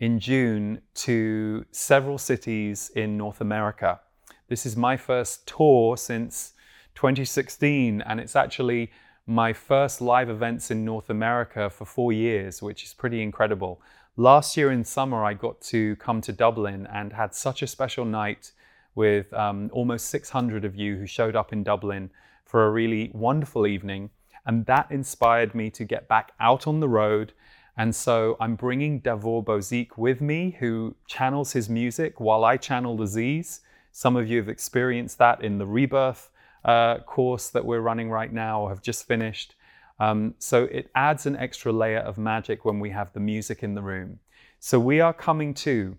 in 0.00 0.18
June 0.18 0.82
to 0.94 1.64
several 1.70 2.18
cities 2.18 2.90
in 2.96 3.16
North 3.16 3.40
America. 3.40 4.00
This 4.48 4.66
is 4.66 4.76
my 4.76 4.96
first 4.96 5.46
tour 5.46 5.96
since 5.96 6.54
2016, 6.96 8.02
and 8.02 8.18
it's 8.18 8.34
actually 8.34 8.90
my 9.26 9.52
first 9.52 10.00
live 10.00 10.28
events 10.28 10.72
in 10.72 10.84
North 10.84 11.08
America 11.08 11.70
for 11.70 11.84
four 11.84 12.12
years, 12.12 12.60
which 12.60 12.82
is 12.82 12.92
pretty 12.92 13.22
incredible. 13.22 13.80
Last 14.16 14.56
year 14.56 14.72
in 14.72 14.84
summer, 14.84 15.24
I 15.24 15.34
got 15.34 15.60
to 15.62 15.94
come 15.96 16.20
to 16.22 16.32
Dublin 16.32 16.88
and 16.92 17.12
had 17.12 17.36
such 17.36 17.62
a 17.62 17.68
special 17.68 18.04
night 18.04 18.50
with 18.96 19.32
um, 19.32 19.70
almost 19.72 20.06
600 20.06 20.64
of 20.64 20.74
you 20.74 20.96
who 20.96 21.06
showed 21.06 21.36
up 21.36 21.52
in 21.52 21.62
Dublin 21.62 22.10
for 22.50 22.66
a 22.66 22.70
really 22.70 23.12
wonderful 23.14 23.64
evening. 23.64 24.10
And 24.44 24.66
that 24.66 24.90
inspired 24.90 25.54
me 25.54 25.70
to 25.70 25.84
get 25.84 26.08
back 26.08 26.32
out 26.40 26.66
on 26.66 26.80
the 26.80 26.88
road. 26.88 27.32
And 27.76 27.94
so 27.94 28.36
I'm 28.40 28.56
bringing 28.56 28.98
Davor 28.98 29.44
Bozik 29.44 29.96
with 29.96 30.20
me, 30.20 30.56
who 30.58 30.96
channels 31.06 31.52
his 31.52 31.70
music 31.70 32.18
while 32.18 32.44
I 32.44 32.56
channel 32.56 32.96
the 32.96 33.06
Z's. 33.06 33.60
Some 33.92 34.16
of 34.16 34.28
you 34.28 34.38
have 34.38 34.48
experienced 34.48 35.18
that 35.18 35.44
in 35.44 35.58
the 35.58 35.66
Rebirth 35.66 36.30
uh, 36.64 36.98
course 36.98 37.50
that 37.50 37.64
we're 37.64 37.80
running 37.80 38.10
right 38.10 38.32
now 38.32 38.62
or 38.62 38.70
have 38.70 38.82
just 38.82 39.06
finished. 39.06 39.54
Um, 40.00 40.34
so 40.38 40.64
it 40.64 40.90
adds 40.94 41.26
an 41.26 41.36
extra 41.36 41.72
layer 41.72 42.00
of 42.00 42.18
magic 42.18 42.64
when 42.64 42.80
we 42.80 42.90
have 42.90 43.12
the 43.12 43.20
music 43.20 43.62
in 43.62 43.74
the 43.74 43.82
room. 43.82 44.18
So 44.58 44.80
we 44.80 45.00
are 45.00 45.14
coming 45.14 45.54
to 45.54 45.96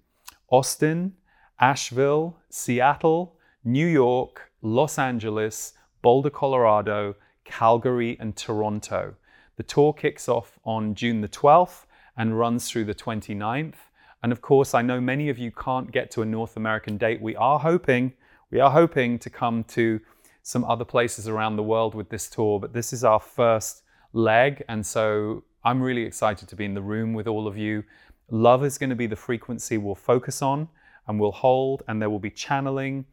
Austin, 0.49 1.13
Asheville, 1.59 2.37
Seattle, 2.49 3.37
New 3.63 3.87
York, 3.87 4.51
Los 4.61 4.99
Angeles, 4.99 5.73
Boulder, 6.01 6.29
Colorado, 6.29 7.15
Calgary, 7.43 8.17
and 8.19 8.35
Toronto. 8.35 9.15
The 9.57 9.63
tour 9.63 9.93
kicks 9.93 10.27
off 10.27 10.59
on 10.63 10.95
June 10.95 11.21
the 11.21 11.27
12th 11.27 11.85
and 12.17 12.37
runs 12.37 12.69
through 12.69 12.85
the 12.85 12.95
29th. 12.95 13.75
And 14.23 14.31
of 14.31 14.41
course, 14.41 14.73
I 14.73 14.81
know 14.81 15.01
many 15.01 15.29
of 15.29 15.37
you 15.37 15.51
can't 15.51 15.91
get 15.91 16.11
to 16.11 16.21
a 16.21 16.25
North 16.25 16.57
American 16.57 16.97
date. 16.97 17.21
We 17.21 17.35
are 17.35 17.59
hoping, 17.59 18.13
we 18.51 18.59
are 18.59 18.71
hoping 18.71 19.19
to 19.19 19.29
come 19.29 19.63
to 19.65 19.99
some 20.43 20.63
other 20.65 20.85
places 20.85 21.27
around 21.27 21.55
the 21.55 21.63
world 21.63 21.95
with 21.95 22.09
this 22.09 22.29
tour, 22.29 22.59
but 22.59 22.73
this 22.73 22.93
is 22.93 23.03
our 23.03 23.19
first 23.19 23.83
leg. 24.13 24.63
And 24.67 24.85
so 24.85 25.43
I'm 25.63 25.81
really 25.81 26.03
excited 26.03 26.47
to 26.49 26.55
be 26.55 26.65
in 26.65 26.73
the 26.73 26.81
room 26.81 27.13
with 27.13 27.27
all 27.27 27.47
of 27.47 27.57
you. 27.57 27.83
Love 28.29 28.63
is 28.63 28.77
going 28.77 28.89
to 28.89 28.95
be 28.95 29.07
the 29.07 29.15
frequency 29.15 29.77
we'll 29.77 29.95
focus 29.95 30.41
on 30.41 30.67
and 31.07 31.19
we'll 31.19 31.31
hold, 31.31 31.83
and 31.87 32.01
there 32.01 32.09
will 32.09 32.19
be 32.19 32.29
channeling, 32.29 33.05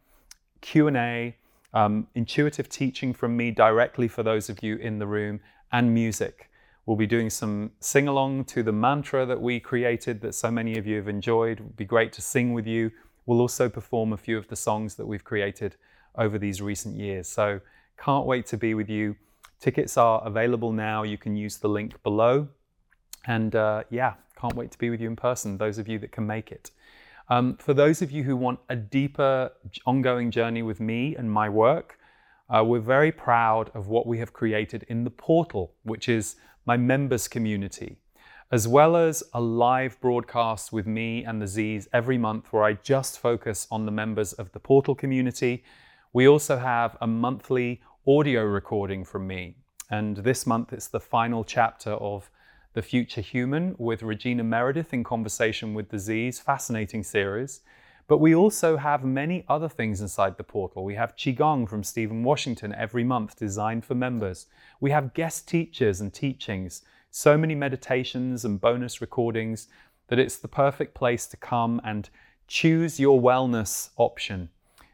Q&A, 0.61 1.35
um, 1.73 2.07
intuitive 2.15 2.69
teaching 2.69 3.13
from 3.13 3.37
me 3.37 3.51
directly 3.51 4.07
for 4.07 4.23
those 4.23 4.49
of 4.49 4.63
you 4.63 4.77
in 4.77 4.99
the 4.99 5.07
room, 5.07 5.39
and 5.71 5.93
music. 5.93 6.49
We'll 6.85 6.97
be 6.97 7.07
doing 7.07 7.29
some 7.29 7.71
sing 7.79 8.07
along 8.07 8.45
to 8.45 8.63
the 8.63 8.71
mantra 8.71 9.25
that 9.25 9.41
we 9.41 9.59
created 9.59 10.21
that 10.21 10.33
so 10.33 10.49
many 10.49 10.77
of 10.77 10.87
you 10.87 10.95
have 10.97 11.07
enjoyed. 11.07 11.59
It 11.59 11.63
would 11.63 11.77
be 11.77 11.85
great 11.85 12.11
to 12.13 12.21
sing 12.21 12.53
with 12.53 12.65
you. 12.65 12.91
We'll 13.25 13.41
also 13.41 13.69
perform 13.69 14.11
a 14.11 14.17
few 14.17 14.37
of 14.37 14.47
the 14.47 14.55
songs 14.55 14.95
that 14.95 15.05
we've 15.05 15.23
created 15.23 15.75
over 16.15 16.39
these 16.39 16.61
recent 16.61 16.95
years. 16.95 17.27
So, 17.27 17.61
can't 17.97 18.25
wait 18.25 18.47
to 18.47 18.57
be 18.57 18.73
with 18.73 18.89
you. 18.89 19.17
Tickets 19.59 19.97
are 19.97 20.25
available 20.25 20.71
now. 20.71 21.03
You 21.03 21.17
can 21.17 21.35
use 21.35 21.57
the 21.57 21.67
link 21.67 22.01
below. 22.01 22.47
And 23.27 23.55
uh, 23.55 23.83
yeah, 23.89 24.13
can't 24.39 24.55
wait 24.55 24.71
to 24.71 24.77
be 24.77 24.89
with 24.89 25.01
you 25.01 25.07
in 25.07 25.15
person, 25.15 25.57
those 25.57 25.77
of 25.77 25.87
you 25.87 25.99
that 25.99 26.11
can 26.11 26.25
make 26.25 26.51
it. 26.51 26.71
Um, 27.31 27.57
for 27.57 27.75
those 27.75 28.01
of 28.01 28.09
you 28.09 28.23
who 28.23 28.35
want 28.35 28.59
a 28.69 28.75
deeper, 28.75 29.51
ongoing 29.85 30.31
journey 30.31 30.63
with 30.63 30.79
me 30.79 31.15
and 31.15 31.31
my 31.31 31.47
work, 31.47 31.99
uh, 32.49 32.63
we're 32.63 32.79
very 32.79 33.11
proud 33.11 33.69
of 33.75 33.87
what 33.87 34.07
we 34.07 34.17
have 34.17 34.33
created 34.33 34.83
in 34.89 35.03
the 35.03 35.11
portal, 35.11 35.75
which 35.83 36.09
is 36.09 36.37
my 36.65 36.75
members 36.75 37.27
community, 37.27 37.97
as 38.51 38.67
well 38.67 38.95
as 38.95 39.23
a 39.35 39.39
live 39.39 40.01
broadcast 40.01 40.73
with 40.73 40.87
me 40.87 41.23
and 41.23 41.39
the 41.39 41.45
Z's 41.45 41.87
every 41.93 42.17
month 42.17 42.51
where 42.51 42.63
I 42.63 42.73
just 42.73 43.19
focus 43.19 43.67
on 43.69 43.85
the 43.85 43.91
members 43.91 44.33
of 44.33 44.51
the 44.51 44.59
portal 44.59 44.95
community. 44.95 45.63
We 46.13 46.27
also 46.27 46.57
have 46.57 46.97
a 46.99 47.05
monthly 47.05 47.81
audio 48.07 48.43
recording 48.43 49.05
from 49.05 49.27
me. 49.27 49.57
And 49.91 50.17
this 50.17 50.47
month 50.47 50.73
it's 50.73 50.87
the 50.87 50.99
final 50.99 51.43
chapter 51.43 51.91
of 51.91 52.31
The 52.73 52.81
Future 52.83 53.21
Human 53.21 53.73
with 53.79 54.03
Regina 54.03 54.43
Meredith 54.43 54.93
in 54.93 55.03
conversation 55.03 55.73
with 55.73 55.97
Z's, 55.97 56.39
fascinating 56.39 57.01
series. 57.01 57.61
But 58.07 58.19
we 58.19 58.35
also 58.35 58.77
have 58.77 59.03
many 59.03 59.43
other 59.49 59.67
things 59.67 60.01
inside 60.01 60.37
the 60.37 60.43
portal. 60.43 60.83
We 60.83 60.93
have 60.93 61.15
Qigong 61.15 61.67
from 61.67 61.83
Stephen 61.83 62.23
Washington 62.23 62.71
every 62.75 63.03
month, 63.03 63.37
designed 63.37 63.85
for 63.85 63.95
members. 63.95 64.45
We 64.79 64.91
have 64.91 65.15
guest 65.15 65.47
teachers 65.47 65.99
and 65.99 66.13
teachings, 66.13 66.83
so 67.09 67.39
many 67.39 67.55
meditations 67.55 68.45
and 68.45 68.61
bonus 68.61 69.01
recordings 69.01 69.67
that 70.09 70.19
it's 70.19 70.37
the 70.37 70.47
perfect 70.47 70.93
place 70.93 71.25
to 71.25 71.37
come 71.37 71.81
and 71.83 72.07
choose 72.47 72.99
your 72.99 73.19
wellness 73.19 73.89
option. 73.97 74.49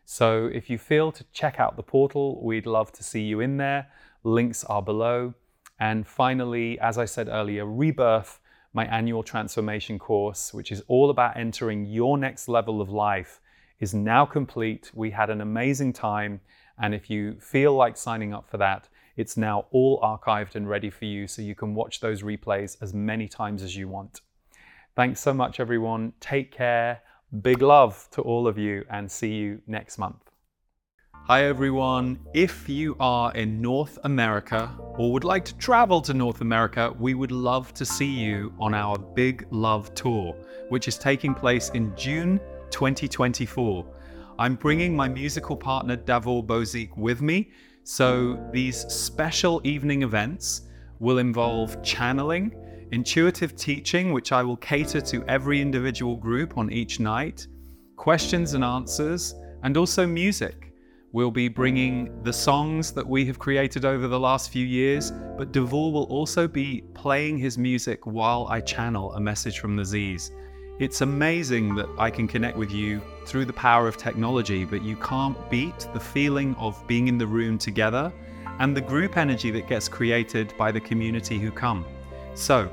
So 0.06 0.46
if 0.46 0.70
you 0.70 0.78
feel 0.78 1.12
to 1.12 1.26
check 1.34 1.60
out 1.60 1.76
the 1.76 1.84
portal, 1.84 2.42
we'd 2.42 2.68
love 2.68 2.94
to 2.94 3.04
see 3.04 3.24
you 3.24 3.42
in 3.42 3.58
there. 3.58 3.88
Links 4.24 4.64
are 4.64 4.82
below. 4.82 5.34
And 5.80 6.08
finally, 6.08 6.80
as 6.80 6.98
I 6.98 7.06
said 7.06 7.28
earlier, 7.28 7.66
Rebirth 7.66 8.40
my 8.76 8.86
annual 8.88 9.24
transformation 9.24 9.98
course, 9.98 10.54
which 10.54 10.70
is 10.70 10.84
all 10.90 11.10
about 11.10 11.38
entering 11.38 11.86
your 11.86 12.18
next 12.18 12.50
level 12.50 12.82
of 12.82 12.90
life, 12.90 13.40
is 13.80 13.94
now 13.94 14.26
complete. 14.26 14.92
We 14.94 15.12
had 15.12 15.30
an 15.30 15.40
amazing 15.40 15.94
time. 15.94 16.42
And 16.78 16.94
if 16.94 17.10
you 17.10 17.38
feel 17.40 17.74
like 17.74 17.96
signing 17.96 18.34
up 18.34 18.50
for 18.50 18.58
that, 18.58 18.90
it's 19.16 19.38
now 19.38 19.66
all 19.72 20.02
archived 20.02 20.56
and 20.56 20.68
ready 20.68 20.90
for 20.90 21.06
you 21.06 21.26
so 21.26 21.42
you 21.42 21.56
can 21.56 21.74
watch 21.74 22.02
those 22.02 22.22
replays 22.22 22.76
as 22.82 22.94
many 22.94 23.30
times 23.30 23.64
as 23.64 23.78
you 23.78 23.88
want. 23.88 24.20
Thanks 24.94 25.22
so 25.22 25.34
much, 25.34 25.62
everyone. 25.62 26.12
Take 26.20 26.52
care. 26.52 27.02
Big 27.42 27.62
love 27.62 28.10
to 28.12 28.22
all 28.22 28.46
of 28.46 28.58
you, 28.58 28.84
and 28.90 29.10
see 29.10 29.34
you 29.34 29.62
next 29.68 29.98
month. 29.98 30.35
Hi 31.28 31.46
everyone. 31.46 32.20
If 32.36 32.70
you 32.70 32.96
are 33.00 33.34
in 33.34 33.60
North 33.60 33.98
America 34.04 34.70
or 34.96 35.12
would 35.12 35.24
like 35.24 35.44
to 35.46 35.58
travel 35.58 36.00
to 36.02 36.14
North 36.14 36.42
America, 36.42 36.94
we 37.00 37.16
would 37.16 37.32
love 37.32 37.74
to 37.74 37.84
see 37.84 38.06
you 38.06 38.54
on 38.60 38.76
our 38.76 39.00
Big 39.00 39.48
Love 39.50 39.92
Tour, 39.96 40.36
which 40.70 40.88
is 40.88 41.00
taking 41.00 41.34
place 41.34 41.70
in 41.70 41.96
June 41.98 42.40
2024. 42.70 43.84
I'm 44.38 44.54
bringing 44.54 44.96
my 44.96 45.08
musical 45.08 45.58
partner 45.58 45.96
Davor 45.96 46.44
Bozik 46.44 46.96
with 46.96 47.24
me, 47.24 47.50
so 47.84 48.40
these 48.54 48.82
special 48.94 49.62
evening 49.64 50.04
events 50.04 50.70
will 51.00 51.18
involve 51.18 51.82
channeling, 51.82 52.56
intuitive 52.92 53.56
teaching, 53.56 54.14
which 54.14 54.32
I 54.32 54.44
will 54.44 54.58
cater 54.58 55.02
to 55.02 55.26
every 55.28 55.60
individual 55.60 56.18
group 56.18 56.56
on 56.56 56.72
each 56.72 57.00
night, 57.00 57.48
questions 57.96 58.54
and 58.54 58.64
answers, 58.64 59.34
and 59.64 59.76
also 59.76 60.06
music. 60.06 60.65
We'll 61.16 61.32
be 61.32 61.48
bringing 61.48 62.22
the 62.24 62.34
songs 62.34 62.92
that 62.92 63.08
we 63.08 63.24
have 63.24 63.40
created 63.40 63.86
over 63.86 64.10
the 64.10 64.20
last 64.20 64.50
few 64.50 64.66
years, 64.66 65.12
but 65.38 65.54
Davor 65.54 65.94
will 65.94 66.04
also 66.10 66.46
be 66.46 66.84
playing 66.94 67.38
his 67.38 67.58
music 67.58 68.06
while 68.06 68.48
I 68.50 68.60
channel 68.60 69.14
a 69.14 69.22
message 69.22 69.60
from 69.60 69.78
the 69.78 69.86
Z's. 69.86 70.34
It's 70.78 71.00
amazing 71.00 71.74
that 71.76 71.88
I 71.98 72.10
can 72.10 72.28
connect 72.28 72.58
with 72.58 72.70
you 72.70 73.02
through 73.26 73.46
the 73.46 73.54
power 73.54 73.88
of 73.88 73.96
technology, 73.96 74.66
but 74.66 74.84
you 74.84 74.98
can't 74.98 75.38
beat 75.50 75.88
the 75.94 76.02
feeling 76.02 76.54
of 76.56 76.86
being 76.86 77.08
in 77.08 77.18
the 77.18 77.28
room 77.28 77.58
together 77.58 78.12
and 78.60 78.76
the 78.76 78.82
group 78.82 79.16
energy 79.16 79.52
that 79.52 79.70
gets 79.70 79.88
created 79.88 80.54
by 80.58 80.70
the 80.70 80.82
community 80.82 81.40
who 81.40 81.50
come. 81.50 81.86
So, 82.34 82.70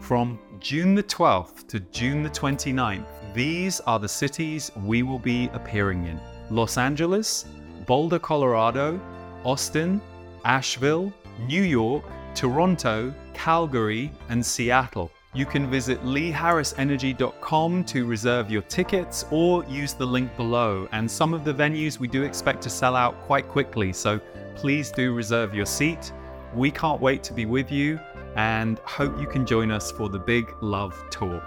from 0.00 0.38
June 0.60 0.94
the 0.94 1.04
12th 1.04 1.66
to 1.68 1.80
June 1.80 2.22
the 2.22 2.28
29th, 2.28 3.06
these 3.32 3.80
are 3.80 3.98
the 3.98 4.10
cities 4.10 4.70
we 4.84 5.02
will 5.02 5.18
be 5.18 5.48
appearing 5.54 6.04
in 6.04 6.20
Los 6.50 6.76
Angeles, 6.76 7.46
Boulder, 7.88 8.20
Colorado, 8.20 9.00
Austin, 9.44 10.00
Asheville, 10.44 11.12
New 11.46 11.62
York, 11.62 12.04
Toronto, 12.34 13.12
Calgary, 13.34 14.12
and 14.28 14.44
Seattle. 14.44 15.10
You 15.34 15.46
can 15.46 15.70
visit 15.70 16.02
leeharrisenergy.com 16.04 17.84
to 17.84 18.06
reserve 18.06 18.50
your 18.50 18.62
tickets 18.62 19.24
or 19.30 19.64
use 19.64 19.94
the 19.94 20.06
link 20.06 20.36
below. 20.36 20.88
And 20.92 21.10
some 21.10 21.34
of 21.34 21.44
the 21.44 21.52
venues 21.52 21.98
we 21.98 22.08
do 22.08 22.22
expect 22.22 22.62
to 22.62 22.70
sell 22.70 22.94
out 22.94 23.20
quite 23.22 23.48
quickly, 23.48 23.92
so 23.92 24.20
please 24.54 24.90
do 24.90 25.14
reserve 25.14 25.54
your 25.54 25.66
seat. 25.66 26.12
We 26.54 26.70
can't 26.70 27.00
wait 27.00 27.22
to 27.24 27.32
be 27.32 27.46
with 27.46 27.72
you 27.72 27.98
and 28.36 28.78
hope 28.80 29.18
you 29.20 29.26
can 29.26 29.46
join 29.46 29.70
us 29.70 29.90
for 29.90 30.08
the 30.08 30.18
Big 30.18 30.52
Love 30.60 30.94
Tour. 31.10 31.42